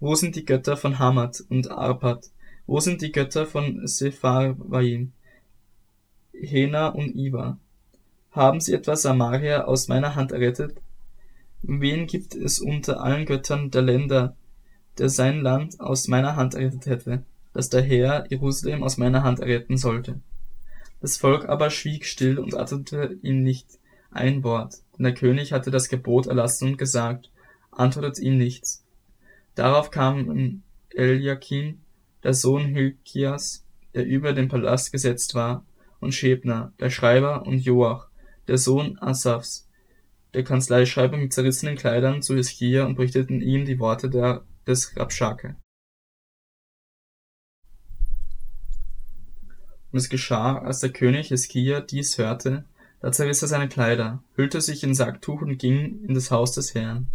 Wo 0.00 0.14
sind 0.14 0.34
die 0.34 0.46
Götter 0.46 0.78
von 0.78 0.98
Hamad 0.98 1.44
und 1.50 1.70
Arpad? 1.70 2.30
Wo 2.66 2.80
sind 2.80 3.02
die 3.02 3.12
Götter 3.12 3.44
von 3.44 3.86
Sepharvaim, 3.86 5.12
Hena 6.32 6.88
und 6.88 7.14
Iva? 7.14 7.58
Haben 8.30 8.60
sie 8.60 8.72
etwa 8.72 8.96
Samaria 8.96 9.64
aus 9.64 9.88
meiner 9.88 10.14
Hand 10.14 10.32
errettet? 10.32 10.80
Wen 11.62 12.06
gibt 12.06 12.34
es 12.34 12.60
unter 12.60 13.02
allen 13.02 13.26
Göttern 13.26 13.70
der 13.70 13.82
Länder, 13.82 14.36
der 14.96 15.10
sein 15.10 15.42
Land 15.42 15.78
aus 15.80 16.08
meiner 16.08 16.34
Hand 16.34 16.54
errettet 16.54 16.86
hätte, 16.86 17.24
dass 17.52 17.68
der 17.68 17.82
Herr 17.82 18.24
Jerusalem 18.30 18.82
aus 18.82 18.96
meiner 18.96 19.22
Hand 19.22 19.40
erretten 19.40 19.76
sollte? 19.76 20.20
Das 21.00 21.16
Volk 21.16 21.48
aber 21.48 21.70
schwieg 21.70 22.04
still 22.04 22.38
und 22.38 22.54
antwortete 22.54 23.18
ihm 23.22 23.42
nicht 23.42 23.66
ein 24.10 24.42
Wort, 24.44 24.74
denn 24.96 25.04
der 25.04 25.14
König 25.14 25.52
hatte 25.52 25.70
das 25.70 25.88
Gebot 25.88 26.26
erlassen 26.26 26.68
und 26.68 26.78
gesagt, 26.78 27.30
antwortet 27.70 28.18
ihm 28.18 28.36
nichts. 28.36 28.84
Darauf 29.54 29.90
kam 29.90 30.62
Eliakim, 30.90 31.80
der 32.22 32.34
Sohn 32.34 32.66
Hilkias, 32.66 33.64
der 33.94 34.04
über 34.04 34.32
den 34.32 34.48
Palast 34.48 34.92
gesetzt 34.92 35.34
war, 35.34 35.64
und 36.00 36.14
Schebner, 36.14 36.72
der 36.80 36.90
Schreiber, 36.90 37.46
und 37.46 37.58
Joach, 37.58 38.08
der 38.48 38.58
Sohn 38.58 38.98
Asafs, 39.00 39.68
der 40.34 40.44
Kanzleischreiber 40.44 41.16
mit 41.16 41.32
zerrissenen 41.32 41.76
Kleidern 41.76 42.22
zu 42.22 42.36
Hiskia 42.36 42.84
und 42.86 42.96
berichteten 42.96 43.40
ihm 43.40 43.64
die 43.64 43.78
Worte 43.78 44.08
der, 44.08 44.44
des 44.66 44.96
Rabschake. 44.96 45.56
Und 49.92 49.98
es 49.98 50.08
geschah, 50.08 50.58
als 50.58 50.80
der 50.80 50.90
König 50.90 51.28
Hiskia 51.28 51.80
dies 51.80 52.16
hörte, 52.18 52.64
da 53.00 53.10
zerriss 53.12 53.42
er 53.42 53.48
seine 53.48 53.68
Kleider, 53.68 54.22
hüllte 54.36 54.60
sich 54.60 54.84
in 54.84 54.94
Sacktuch 54.94 55.42
und 55.42 55.58
ging 55.58 56.04
in 56.06 56.14
das 56.14 56.30
Haus 56.30 56.52
des 56.52 56.74
Herrn. 56.74 57.08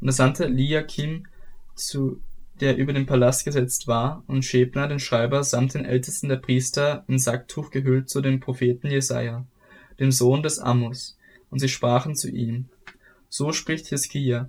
Und 0.00 0.08
er 0.08 0.12
sandte 0.12 0.46
Eliakim, 0.46 1.26
zu, 1.74 2.20
der 2.60 2.76
über 2.78 2.94
den 2.94 3.06
Palast 3.06 3.44
gesetzt 3.44 3.86
war, 3.86 4.24
und 4.26 4.44
Schebner, 4.44 4.88
den 4.88 4.98
Schreiber, 4.98 5.44
samt 5.44 5.74
den 5.74 5.84
Ältesten 5.84 6.28
der 6.28 6.36
Priester, 6.36 7.04
in 7.06 7.18
Sacktuch 7.18 7.70
gehüllt 7.70 8.08
zu 8.08 8.22
dem 8.22 8.40
Propheten 8.40 8.88
Jesaja, 8.88 9.46
dem 10.00 10.10
Sohn 10.10 10.42
des 10.42 10.58
Amos. 10.58 11.18
Und 11.50 11.60
sie 11.60 11.68
sprachen 11.68 12.16
zu 12.16 12.30
ihm, 12.30 12.68
So 13.28 13.52
spricht 13.52 13.86
Hiskia, 13.86 14.48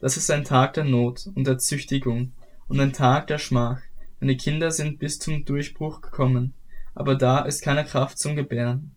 das 0.00 0.16
ist 0.16 0.30
ein 0.30 0.44
Tag 0.44 0.74
der 0.74 0.84
Not 0.84 1.28
und 1.34 1.46
der 1.46 1.58
Züchtigung 1.58 2.32
und 2.68 2.80
ein 2.80 2.92
Tag 2.92 3.28
der 3.28 3.38
Schmach, 3.38 3.80
denn 4.20 4.28
die 4.28 4.36
Kinder 4.36 4.70
sind 4.70 4.98
bis 4.98 5.18
zum 5.18 5.44
Durchbruch 5.44 6.00
gekommen 6.00 6.54
aber 6.94 7.14
da 7.14 7.40
ist 7.40 7.62
keine 7.62 7.84
Kraft 7.84 8.18
zum 8.18 8.36
Gebären. 8.36 8.92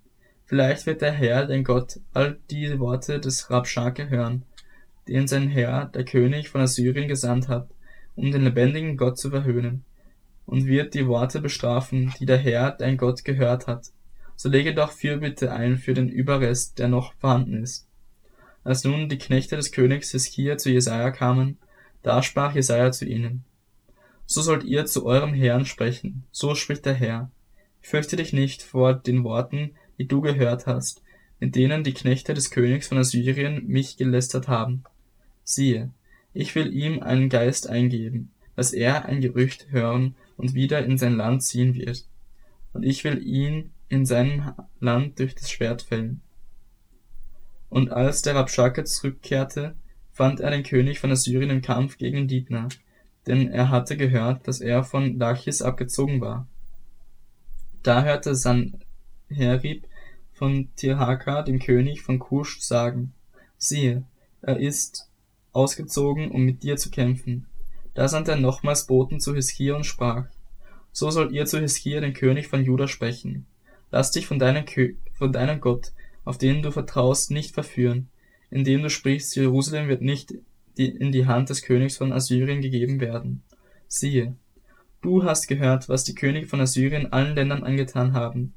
Vielleicht 0.46 0.86
wird 0.86 1.02
der 1.02 1.12
Herr, 1.12 1.48
dein 1.48 1.64
Gott, 1.64 2.00
all 2.14 2.38
die 2.52 2.80
Worte 2.80 3.20
des 3.20 3.50
Rabschake 3.50 4.10
hören, 4.10 4.44
den 5.08 5.28
sein 5.28 5.50
Herr, 5.50 5.86
der 5.86 6.06
König 6.06 6.50
von 6.50 6.62
Assyrien, 6.62 7.08
gesandt 7.08 7.48
hat, 7.48 7.70
um 8.16 8.32
den 8.32 8.44
lebendigen 8.44 8.98
Gott 8.98 9.18
zu 9.18 9.30
verhöhnen, 9.30 9.84
und 10.46 10.68
wird 10.68 10.94
die 10.94 11.08
Worte 11.08 11.42
bestrafen, 11.42 12.14
die 12.20 12.26
der 12.26 12.38
Herr, 12.38 12.72
dein 12.72 12.98
Gott, 12.98 13.26
gehört 13.26 13.68
hat. 13.68 13.92
So 14.36 14.50
lege 14.50 14.76
doch 14.76 14.92
Fürbitte 14.92 15.52
ein 15.52 15.78
für 15.78 15.94
den 15.94 16.10
Überrest, 16.10 16.78
der 16.78 16.90
noch 16.90 17.14
vorhanden 17.14 17.64
ist, 17.64 17.88
Als 18.64 18.84
nun 18.84 19.10
die 19.10 19.18
Knechte 19.18 19.56
des 19.56 19.72
Königs 19.72 20.12
Hiskia 20.12 20.58
zu 20.58 20.70
Jesaja 20.70 21.12
kamen, 21.12 21.58
da 22.04 22.22
sprach 22.22 22.54
Jesaja 22.54 22.92
zu 22.92 23.06
ihnen, 23.06 23.46
So 24.28 24.42
sollt 24.42 24.64
ihr 24.64 24.86
zu 24.86 25.06
eurem 25.06 25.34
Herrn 25.34 25.66
sprechen, 25.66 26.26
so 26.32 26.54
spricht 26.54 26.86
der 26.86 26.94
Herr. 26.94 27.32
Fürchte 27.86 28.16
dich 28.16 28.34
nicht 28.34 28.64
vor 28.64 28.96
den 28.96 29.24
Worten, 29.24 29.76
die 30.00 30.08
du 30.08 30.20
gehört 30.20 30.66
hast, 30.66 31.04
mit 31.40 31.56
denen 31.56 31.84
die 31.84 31.94
Knechte 31.94 32.34
des 32.34 32.50
Königs 32.50 32.88
von 32.88 32.98
Assyrien 32.98 33.68
mich 33.68 33.96
gelästert 33.96 34.48
haben. 34.48 34.84
Siehe, 35.44 35.92
ich 36.34 36.56
will 36.56 36.74
ihm 36.74 37.04
einen 37.04 37.30
Geist 37.30 37.70
eingeben, 37.70 38.32
dass 38.56 38.74
er 38.74 39.06
ein 39.06 39.22
Gerücht 39.22 39.68
hören 39.70 40.16
und 40.36 40.56
wieder 40.56 40.84
in 40.84 40.98
sein 40.98 41.16
Land 41.16 41.44
ziehen 41.44 41.76
wird. 41.76 42.08
Und 42.74 42.82
ich 42.82 43.04
will 43.04 43.22
ihn 43.24 43.70
in 43.88 44.08
seinem 44.08 44.54
Land 44.80 45.20
durch 45.20 45.36
das 45.36 45.52
Schwert 45.52 45.84
fällen. 45.84 46.22
Und 47.70 47.92
als 47.92 48.24
der 48.24 48.34
Rabschake 48.34 48.84
zurückkehrte, 48.86 49.76
fand 50.12 50.40
er 50.40 50.50
den 50.50 50.64
König 50.64 50.98
von 50.98 51.12
Assyrien 51.12 51.52
im 51.52 51.62
Kampf 51.62 52.00
gegen 52.00 52.28
Dibna, 52.28 52.68
denn 53.28 53.48
er 53.48 53.70
hatte 53.70 53.96
gehört, 53.96 54.48
dass 54.48 54.60
er 54.60 54.84
von 54.84 55.20
Lachis 55.20 55.62
abgezogen 55.62 56.20
war. 56.20 56.48
Da 57.86 58.04
hörte 58.04 58.34
Sanherib 58.34 59.86
von 60.34 60.70
Tirhaka, 60.76 61.44
dem 61.44 61.60
König 61.60 62.02
von 62.02 62.18
Kusch, 62.18 62.60
sagen, 62.60 63.14
siehe, 63.60 64.04
er 64.42 64.60
ist 64.60 65.08
ausgezogen, 65.52 66.32
um 66.32 66.42
mit 66.42 66.64
dir 66.64 66.78
zu 66.78 66.90
kämpfen. 66.90 67.46
Da 67.94 68.08
sandte 68.08 68.32
er 68.32 68.38
nochmals 68.38 68.88
Boten 68.88 69.20
zu 69.20 69.36
Hiskia 69.36 69.76
und 69.76 69.86
sprach, 69.86 70.26
so 70.92 71.12
sollt 71.12 71.32
ihr 71.32 71.46
zu 71.46 71.60
Hiskia, 71.60 72.02
den 72.02 72.16
König 72.16 72.48
von 72.48 72.66
Juda, 72.66 72.88
sprechen. 72.88 73.46
Lass 73.92 74.10
dich 74.10 74.26
von 74.26 74.40
deinem, 74.40 74.66
von 75.14 75.32
deinem 75.32 75.62
Gott, 75.62 75.92
auf 76.24 76.40
den 76.40 76.64
du 76.64 76.72
vertraust, 76.72 77.30
nicht 77.30 77.54
verführen, 77.54 78.10
indem 78.50 78.82
du 78.82 78.90
sprichst, 78.90 79.36
Jerusalem 79.36 79.90
wird 79.90 80.02
nicht 80.02 80.34
in 80.76 81.12
die 81.12 81.28
Hand 81.28 81.52
des 81.52 81.62
Königs 81.62 81.98
von 81.98 82.14
Assyrien 82.14 82.62
gegeben 82.62 83.00
werden. 83.00 83.44
Siehe, 83.88 84.36
du 85.02 85.24
hast 85.24 85.48
gehört, 85.48 85.90
was 85.90 86.04
die 86.04 86.16
Könige 86.16 86.48
von 86.48 86.62
Assyrien 86.62 87.12
allen 87.14 87.36
Ländern 87.36 87.64
angetan 87.64 88.14
haben, 88.14 88.54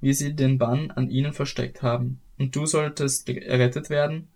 wie 0.00 0.12
sie 0.12 0.34
den 0.34 0.58
Bann 0.58 0.90
an 0.90 1.10
ihnen 1.10 1.32
versteckt 1.32 1.82
haben, 1.82 2.20
und 2.38 2.54
du 2.54 2.66
solltest 2.66 3.28
errettet 3.28 3.90
werden? 3.90 4.28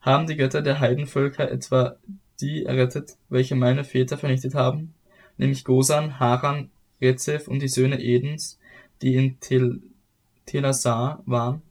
Haben 0.00 0.26
die 0.26 0.36
Götter 0.36 0.62
der 0.62 0.80
Heidenvölker 0.80 1.50
etwa 1.50 1.96
die 2.40 2.64
errettet, 2.64 3.16
welche 3.28 3.56
meine 3.56 3.84
Väter 3.84 4.16
vernichtet 4.16 4.54
haben, 4.54 4.94
nämlich 5.36 5.64
Gosan, 5.64 6.20
Haran, 6.20 6.70
Rezeph 7.00 7.48
und 7.48 7.60
die 7.60 7.68
Söhne 7.68 8.00
Edens, 8.00 8.58
die 9.02 9.14
in 9.14 9.40
Tel 9.40 9.80
Telasar 10.46 11.22
waren? 11.26 11.62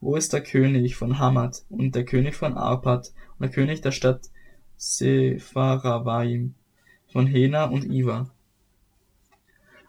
Wo 0.00 0.16
ist 0.16 0.32
der 0.32 0.42
König 0.42 0.96
von 0.96 1.18
Hamad 1.18 1.62
und 1.68 1.94
der 1.94 2.04
König 2.04 2.34
von 2.34 2.56
Arpad 2.56 3.12
und 3.38 3.42
der 3.42 3.50
König 3.50 3.82
der 3.82 3.92
Stadt 3.92 4.30
Sepharavaim, 4.76 6.54
von 7.12 7.26
Hena 7.26 7.64
und 7.64 7.84
Iva? 7.84 8.30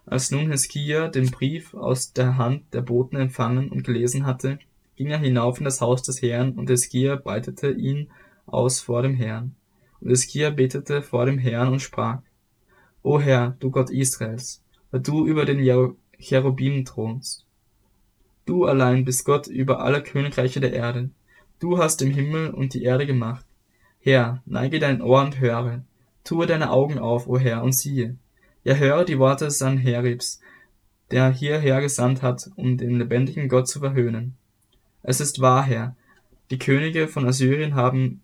Als 0.04 0.30
nun 0.30 0.50
Hiskia 0.50 1.08
den 1.08 1.30
Brief 1.30 1.74
aus 1.74 2.12
der 2.12 2.36
Hand 2.36 2.74
der 2.74 2.82
Boten 2.82 3.16
empfangen 3.16 3.68
und 3.70 3.84
gelesen 3.84 4.26
hatte, 4.26 4.58
ging 4.96 5.08
er 5.08 5.18
hinauf 5.18 5.58
in 5.58 5.64
das 5.64 5.80
Haus 5.80 6.02
des 6.02 6.22
Herrn, 6.22 6.52
und 6.52 6.68
Hiskia 6.68 7.16
breitete 7.16 7.70
ihn 7.70 8.08
aus 8.46 8.80
vor 8.80 9.02
dem 9.02 9.14
Herrn. 9.14 9.54
Und 10.00 10.10
Hiskia 10.10 10.50
betete 10.50 11.02
vor 11.02 11.26
dem 11.26 11.38
Herrn 11.38 11.68
und 11.68 11.80
sprach, 11.80 12.20
O 13.02 13.20
Herr, 13.20 13.56
du 13.60 13.70
Gott 13.70 13.90
Israels, 13.90 14.62
weil 14.90 15.00
du 15.00 15.26
über 15.26 15.44
den 15.44 15.96
Cherubim 16.18 16.84
thronst. 16.84 17.46
Du 18.44 18.64
allein 18.64 19.04
bist 19.04 19.24
Gott 19.24 19.46
über 19.46 19.80
alle 19.80 20.02
Königreiche 20.02 20.60
der 20.60 20.72
Erde. 20.72 21.10
Du 21.60 21.78
hast 21.78 22.00
den 22.00 22.12
Himmel 22.12 22.50
und 22.50 22.74
die 22.74 22.82
Erde 22.82 23.06
gemacht. 23.06 23.46
Herr, 24.00 24.42
neige 24.46 24.80
dein 24.80 25.00
Ohr 25.00 25.22
und 25.22 25.38
höre. 25.38 25.84
Tue 26.24 26.46
deine 26.46 26.70
Augen 26.70 26.98
auf, 26.98 27.28
o 27.28 27.38
Herr, 27.38 27.62
und 27.62 27.72
siehe. 27.72 28.16
Ja, 28.64 28.74
höre 28.74 29.04
die 29.04 29.18
Worte 29.18 29.50
Sanheribs, 29.50 30.40
der 31.10 31.30
hierher 31.30 31.80
gesandt 31.80 32.22
hat, 32.22 32.50
um 32.56 32.78
den 32.78 32.98
lebendigen 32.98 33.48
Gott 33.48 33.68
zu 33.68 33.80
verhöhnen. 33.80 34.36
Es 35.02 35.20
ist 35.20 35.40
wahr, 35.40 35.64
Herr, 35.64 35.96
die 36.50 36.58
Könige 36.58 37.08
von 37.08 37.26
Assyrien 37.26 37.74
haben 37.74 38.22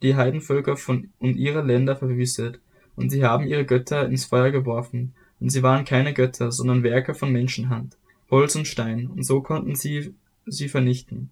die 0.00 0.16
Heidenvölker 0.16 0.76
von 0.76 1.10
und 1.18 1.36
ihre 1.36 1.62
Länder 1.62 1.96
verwüstet, 1.96 2.60
und 2.96 3.10
sie 3.10 3.24
haben 3.24 3.46
ihre 3.46 3.64
Götter 3.64 4.06
ins 4.06 4.24
Feuer 4.24 4.50
geworfen, 4.50 5.14
und 5.38 5.50
sie 5.50 5.62
waren 5.62 5.84
keine 5.84 6.14
Götter, 6.14 6.50
sondern 6.50 6.82
Werke 6.82 7.14
von 7.14 7.30
Menschenhand. 7.30 7.96
Holz 8.30 8.56
und 8.56 8.66
Stein, 8.66 9.08
und 9.08 9.24
so 9.24 9.42
konnten 9.42 9.74
sie 9.74 10.14
sie 10.46 10.68
vernichten. 10.68 11.30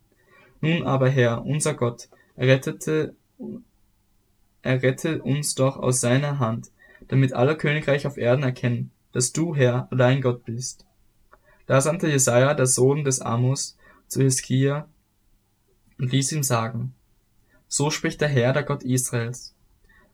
Nun 0.61 0.83
aber, 0.83 1.09
Herr, 1.09 1.45
unser 1.45 1.75
Gott, 1.75 2.09
errettete, 2.37 3.15
errette 4.63 5.23
uns 5.23 5.55
doch 5.55 5.79
aus 5.79 6.01
seiner 6.01 6.39
Hand, 6.39 6.71
damit 7.11 7.33
alle 7.33 7.57
Königreiche 7.57 8.07
auf 8.07 8.17
Erden 8.17 8.45
erkennen, 8.45 8.93
dass 9.11 9.33
du, 9.33 9.57
Herr, 9.57 9.89
allein 9.91 10.21
Gott 10.21 10.45
bist. 10.45 10.87
Da 11.67 11.81
sandte 11.81 12.07
Jesaja, 12.07 12.55
der 12.55 12.67
Sohn 12.67 13.03
des 13.03 13.21
Amos, 13.21 13.77
zu 14.07 14.23
Hiskia 14.23 14.89
und 15.99 16.13
ließ 16.13 16.31
ihm 16.31 16.45
sagen, 16.45 16.95
So 17.67 17.91
spricht 17.91 18.21
der 18.21 18.29
Herr, 18.29 18.53
der 18.53 18.63
Gott 18.63 18.85
Israels. 18.85 19.57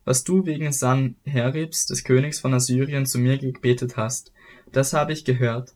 Was 0.07 0.25
du 0.25 0.47
wegen 0.47 0.73
Sanheribs, 0.73 1.85
des 1.85 2.03
Königs 2.03 2.41
von 2.41 2.55
Assyrien, 2.55 3.05
zu 3.05 3.19
mir 3.19 3.37
gebetet 3.37 3.99
hast, 3.99 4.33
das 4.73 4.95
habe 4.95 5.13
ich 5.13 5.27
gehört, 5.27 5.75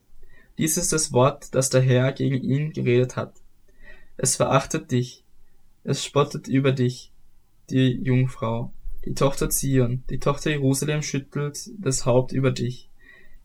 dies 0.57 0.79
ist 0.79 0.95
das 0.95 1.13
Wort, 1.13 1.55
das 1.55 1.69
der 1.69 1.83
Herr 1.83 2.13
gegen 2.13 2.43
ihn 2.43 2.73
geredet 2.73 3.17
hat. 3.17 3.35
Es 4.17 4.37
verachtet 4.37 4.91
dich, 4.91 5.23
es 5.85 6.03
spottet 6.03 6.49
über 6.49 6.73
dich, 6.73 7.13
die 7.69 8.01
Jungfrau, 8.03 8.73
die 9.05 9.15
Tochter 9.15 9.49
Zion, 9.49 10.03
die 10.11 10.19
Tochter 10.19 10.51
Jerusalem 10.51 11.03
schüttelt 11.03 11.71
das 11.79 12.05
Haupt 12.05 12.33
über 12.33 12.51
dich. 12.51 12.91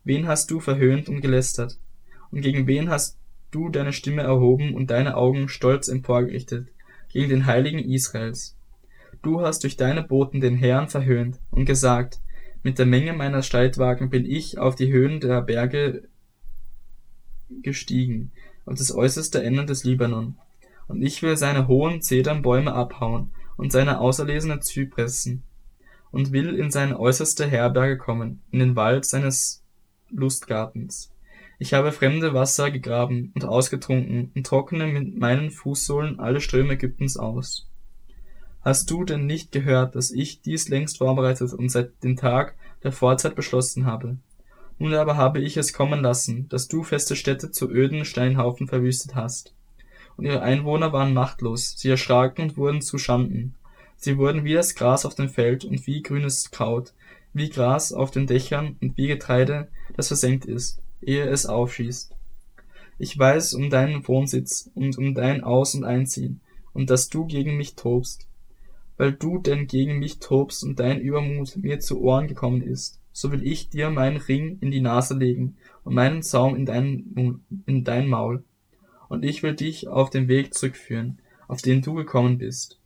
Wen 0.04 0.28
hast 0.28 0.52
du 0.52 0.60
verhöhnt 0.60 1.08
und 1.08 1.22
gelästert? 1.22 1.80
Und 2.32 2.42
gegen 2.42 2.68
wen 2.68 2.90
hast 2.90 3.18
du 3.52 3.70
deine 3.70 3.94
Stimme 3.94 4.24
erhoben 4.24 4.74
und 4.74 4.92
deine 4.92 5.16
Augen 5.16 5.48
stolz 5.48 5.88
emporgerichtet? 5.88 6.68
Gegen 7.12 7.30
den 7.30 7.46
Heiligen 7.46 7.80
Israels. 7.80 8.58
Du 9.22 9.42
hast 9.42 9.64
durch 9.64 9.78
deine 9.78 10.04
Boten 10.04 10.42
den 10.42 10.58
Herrn 10.58 10.90
verhöhnt 10.90 11.40
und 11.52 11.66
gesagt, 11.66 12.20
mit 12.62 12.78
der 12.78 12.86
Menge 12.86 13.14
meiner 13.14 13.42
Streitwagen 13.42 14.10
bin 14.10 14.26
ich 14.26 14.58
auf 14.58 14.76
die 14.76 14.92
Höhen 14.92 15.22
der 15.22 15.42
Berge 15.42 16.10
gestiegen, 17.62 18.32
auf 18.66 18.78
das 18.78 18.94
äußerste 18.94 19.42
Ende 19.42 19.66
des 19.66 19.86
Libanon. 19.86 20.38
Und 20.88 21.02
ich 21.02 21.24
will 21.24 21.38
seine 21.38 21.68
hohen 21.68 22.02
Zedernbäume 22.02 22.74
abhauen 22.74 23.32
und 23.58 23.72
seine 23.72 24.00
auserlesenen 24.00 24.62
Zypressen 24.62 25.44
und 26.12 26.32
will 26.32 26.56
in 26.56 26.72
seine 26.72 27.00
äußerste 27.00 27.48
Herberge 27.48 27.98
kommen, 27.98 28.42
in 28.52 28.60
den 28.60 28.76
Wald 28.76 29.06
seines 29.06 29.64
Lustgartens. 30.10 31.12
Ich 31.58 31.74
habe 31.74 31.92
fremde 31.92 32.34
Wasser 32.34 32.70
gegraben 32.70 33.32
und 33.34 33.46
ausgetrunken 33.46 34.32
und 34.36 34.46
trockne 34.46 34.88
mit 34.88 35.18
meinen 35.18 35.52
Fußsohlen 35.52 36.20
alle 36.20 36.42
Ströme 36.42 36.74
Ägyptens 36.74 37.18
aus. 37.18 37.70
Hast 38.62 38.90
du 38.92 39.04
denn 39.04 39.26
nicht 39.26 39.52
gehört, 39.52 39.96
dass 39.96 40.12
ich 40.12 40.42
dies 40.42 40.68
längst 40.70 40.98
vorbereitet 40.98 41.54
und 41.54 41.70
seit 41.70 42.04
dem 42.04 42.18
Tag 42.18 42.56
der 42.84 42.92
Vorzeit 42.92 43.36
beschlossen 43.36 43.86
habe? 43.86 44.18
Nun 44.78 44.94
aber 44.94 45.16
habe 45.16 45.40
ich 45.40 45.56
es 45.56 45.72
kommen 45.72 46.02
lassen, 46.02 46.50
dass 46.50 46.68
du 46.68 46.84
feste 46.84 47.16
Städte 47.16 47.52
zu 47.52 47.70
öden 47.70 48.04
Steinhaufen 48.04 48.68
verwüstet 48.68 49.16
hast. 49.16 49.55
Und 50.18 50.26
ihre 50.26 50.42
Einwohner 50.42 50.94
waren 50.94 51.14
machtlos, 51.14 51.76
sie 51.78 51.90
erschraken 51.90 52.44
und 52.44 52.58
wurden 52.58 52.82
zu 52.82 52.98
Schanden. 52.98 53.56
Sie 53.98 54.18
wurden 54.18 54.44
wie 54.44 54.54
das 54.54 54.76
Gras 54.76 55.06
auf 55.06 55.16
dem 55.16 55.30
Feld 55.30 55.66
und 55.66 55.86
wie 55.88 56.02
grünes 56.02 56.52
Kraut, 56.52 56.94
wie 57.34 57.50
Gras 57.50 57.92
auf 57.92 58.12
den 58.12 58.28
Dächern 58.28 58.78
und 58.82 58.98
wie 58.98 59.08
Getreide, 59.08 59.68
das 59.96 60.08
versenkt 60.08 60.46
ist, 60.46 60.80
ehe 61.02 61.26
es 61.26 61.46
aufschießt. 61.46 62.14
Ich 62.98 63.18
weiß 63.18 63.56
um 63.56 63.70
deinen 63.70 64.08
Wohnsitz 64.08 64.70
und 64.74 64.98
um 64.98 65.16
dein 65.16 65.44
Aus- 65.44 65.76
und 65.76 65.84
Einziehen, 65.84 66.40
und 66.74 66.90
dass 66.90 67.10
du 67.10 67.26
gegen 67.26 67.58
mich 67.58 67.76
tobst. 67.76 68.28
Weil 68.98 69.12
du 69.12 69.40
denn 69.40 69.68
gegen 69.68 70.00
mich 70.00 70.20
tobst 70.20 70.64
und 70.64 70.80
dein 70.80 71.02
Übermut 71.02 71.58
mir 71.58 71.80
zu 71.80 72.02
Ohren 72.02 72.28
gekommen 72.28 72.62
ist, 72.62 73.00
so 73.12 73.32
will 73.32 73.46
ich 73.46 73.70
dir 73.70 73.90
meinen 73.90 74.18
Ring 74.18 74.58
in 74.62 74.72
die 74.72 74.82
Nase 74.82 75.14
legen 75.14 75.58
und 75.84 75.94
meinen 75.94 76.22
Zaum 76.22 76.56
in 76.56 76.66
dein, 76.66 77.42
in 77.66 77.84
dein 77.84 78.08
Maul. 78.08 78.44
Und 79.10 79.24
ich 79.24 79.44
will 79.44 79.56
dich 79.56 79.88
auf 79.88 80.10
den 80.10 80.28
Weg 80.28 80.54
zurückführen, 80.54 81.20
auf 81.48 81.62
den 81.62 81.82
du 81.82 81.94
gekommen 81.94 82.38
bist. 82.38 82.80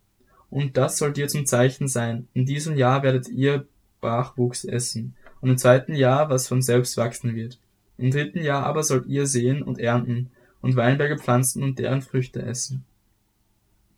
Und 0.50 0.76
das 0.76 0.98
soll 0.98 1.12
dir 1.12 1.28
zum 1.28 1.46
Zeichen 1.46 1.88
sein. 1.88 2.28
In 2.34 2.44
diesem 2.44 2.76
Jahr 2.76 3.02
werdet 3.02 3.28
ihr 3.28 3.66
Bachwuchs 4.00 4.64
essen, 4.64 5.14
und 5.40 5.50
im 5.50 5.58
zweiten 5.58 5.94
Jahr, 5.94 6.28
was 6.28 6.48
von 6.48 6.60
selbst 6.60 6.96
wachsen 6.96 7.34
wird. 7.34 7.58
Im 7.96 8.10
dritten 8.10 8.42
Jahr 8.42 8.64
aber 8.64 8.82
sollt 8.82 9.06
ihr 9.06 9.26
sehen 9.26 9.62
und 9.62 9.78
ernten, 9.78 10.30
und 10.60 10.76
Weinberge 10.76 11.18
pflanzen 11.18 11.62
und 11.62 11.78
deren 11.78 12.02
Früchte 12.02 12.42
essen. 12.42 12.84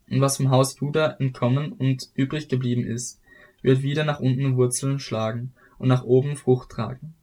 Und 0.08 0.20
was 0.20 0.37
vom 0.37 0.50
Haus 0.50 0.78
Juda 0.78 1.16
entkommen 1.18 1.72
und 1.72 2.11
übrig 2.14 2.48
geblieben 2.48 2.85
ist, 2.85 3.20
wird 3.62 3.82
wieder 3.82 4.04
nach 4.04 4.20
unten 4.20 4.56
Wurzeln 4.56 4.98
schlagen, 4.98 5.52
und 5.78 5.88
nach 5.88 6.04
oben 6.04 6.37
Frucht 6.37 6.70
tragen. 6.70 7.14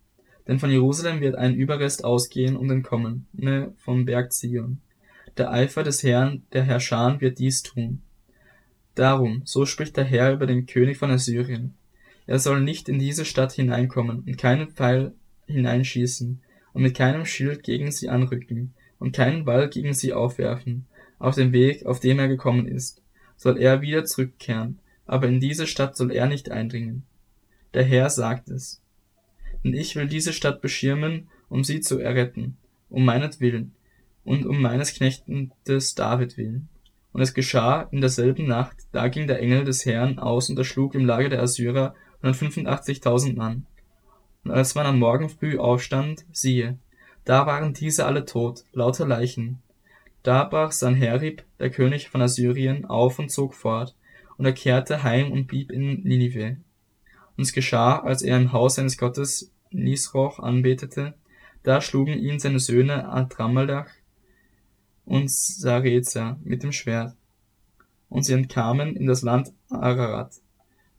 Denn 0.46 0.60
von 0.60 0.70
Jerusalem 0.70 1.22
wird 1.22 1.36
ein 1.36 1.56
Überrest 1.56 2.04
ausgehen 2.04 2.58
und 2.58 2.70
entkommen, 2.70 3.28
ne, 3.32 3.74
vom 3.78 4.04
Berg 4.04 4.34
Zion. 4.34 4.82
Der 5.38 5.52
Eifer 5.52 5.84
des 5.84 6.04
Herrn, 6.04 6.44
der 6.54 6.64
Herrscher, 6.64 7.20
wird 7.20 7.40
dies 7.40 7.64
tun. 7.64 8.02
Darum, 8.96 9.42
so 9.46 9.66
spricht 9.66 9.98
der 9.98 10.04
Herr 10.04 10.34
über 10.34 10.46
den 10.46 10.66
König 10.66 10.98
von 10.98 11.12
Assyrien. 11.12 11.76
Er 12.28 12.40
soll 12.40 12.62
nicht 12.62 12.90
in 12.90 13.00
diese 13.00 13.26
Stadt 13.26 13.54
hineinkommen 13.54 14.24
und 14.26 14.38
keinen 14.38 14.70
Pfeil 14.70 15.14
hineinschießen 15.48 16.42
und 16.74 16.82
mit 16.82 16.96
keinem 16.96 17.26
Schild 17.26 17.64
gegen 17.64 17.92
sie 17.92 18.10
anrücken 18.10 18.74
und 19.00 19.16
keinen 19.16 19.46
Ball 19.46 19.70
gegen 19.70 19.94
sie 19.94 20.14
aufwerfen. 20.14 20.86
Auf 21.18 21.36
dem 21.36 21.54
Weg, 21.54 21.86
auf 21.86 22.00
dem 22.00 22.20
er 22.20 22.28
gekommen 22.28 22.68
ist, 22.68 23.02
soll 23.36 23.58
er 23.58 23.82
wieder 23.82 24.06
zurückkehren, 24.06 24.80
aber 25.06 25.28
in 25.28 25.40
diese 25.40 25.66
Stadt 25.66 25.96
soll 25.96 26.12
er 26.12 26.28
nicht 26.28 26.52
eindringen. 26.52 27.04
Der 27.74 27.84
Herr 27.84 28.10
sagt 28.10 28.50
es. 28.50 28.82
Denn 29.64 29.74
ich 29.74 29.96
will 29.96 30.08
diese 30.08 30.34
Stadt 30.34 30.62
beschirmen, 30.62 31.30
um 31.50 31.64
sie 31.64 31.80
zu 31.80 32.00
erretten, 32.00 32.58
um 32.90 33.06
meinetwillen 33.06 33.74
und 34.24 34.46
um 34.46 34.62
meines 34.62 34.94
Knechtes 34.94 35.96
David 35.96 36.38
willen. 36.38 36.70
Und 37.12 37.22
es 37.22 37.34
geschah 37.34 37.88
in 37.92 38.02
derselben 38.02 38.48
Nacht, 38.48 38.78
da 38.92 39.08
ging 39.08 39.28
der 39.28 39.40
Engel 39.40 39.64
des 39.64 39.86
Herrn 39.86 40.20
aus 40.20 40.50
und 40.50 40.58
erschlug 40.58 40.96
im 40.96 41.06
Lager 41.06 41.30
der 41.30 41.42
Assyrer 41.42 41.96
185.000 42.24 43.36
Mann. 43.36 43.66
Und 44.44 44.52
als 44.52 44.76
man 44.76 44.86
am 44.86 45.00
Morgen 45.00 45.30
früh 45.30 45.58
aufstand, 45.58 46.26
siehe, 46.32 46.78
da 47.26 47.46
waren 47.46 47.74
diese 47.74 48.06
alle 48.06 48.26
tot, 48.26 48.64
lauter 48.74 49.08
Leichen. 49.08 49.60
Da 50.24 50.44
brach 50.44 50.72
Sanherib, 50.72 51.44
der 51.60 51.70
König 51.70 52.10
von 52.10 52.22
Assyrien, 52.22 52.86
auf 52.86 53.20
und 53.20 53.30
zog 53.30 53.54
fort, 53.54 53.96
und 54.38 54.46
er 54.46 54.54
kehrte 54.54 55.04
heim 55.04 55.32
und 55.32 55.48
blieb 55.48 55.72
in 55.72 56.04
Ninive. 56.04 56.58
Und 57.38 57.44
es 57.44 57.54
geschah, 57.54 58.00
als 58.00 58.22
er 58.22 58.38
im 58.38 58.52
Haus 58.52 58.76
seines 58.76 58.98
Gottes 58.98 59.52
Nisroch 59.72 60.40
anbetete, 60.40 61.14
da 61.64 61.82
schlugen 61.82 62.18
ihn 62.18 62.40
seine 62.40 62.60
Söhne 62.60 63.10
Adramelech 63.10 63.88
und 65.10 65.30
Sarezer 65.32 66.38
mit 66.44 66.64
dem 66.64 66.72
Schwert. 66.72 67.16
Und 68.10 68.24
sie 68.24 68.34
entkamen 68.34 68.96
in 68.96 69.08
das 69.08 69.24
Land 69.24 69.52
Ararat. 69.70 70.36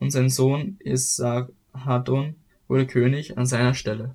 Und 0.00 0.10
sein 0.10 0.28
Sohn 0.28 0.78
Esarhaddon 0.80 2.34
wurde 2.68 2.86
König 2.86 3.38
an 3.38 3.46
seiner 3.46 3.74
Stelle 3.74 4.14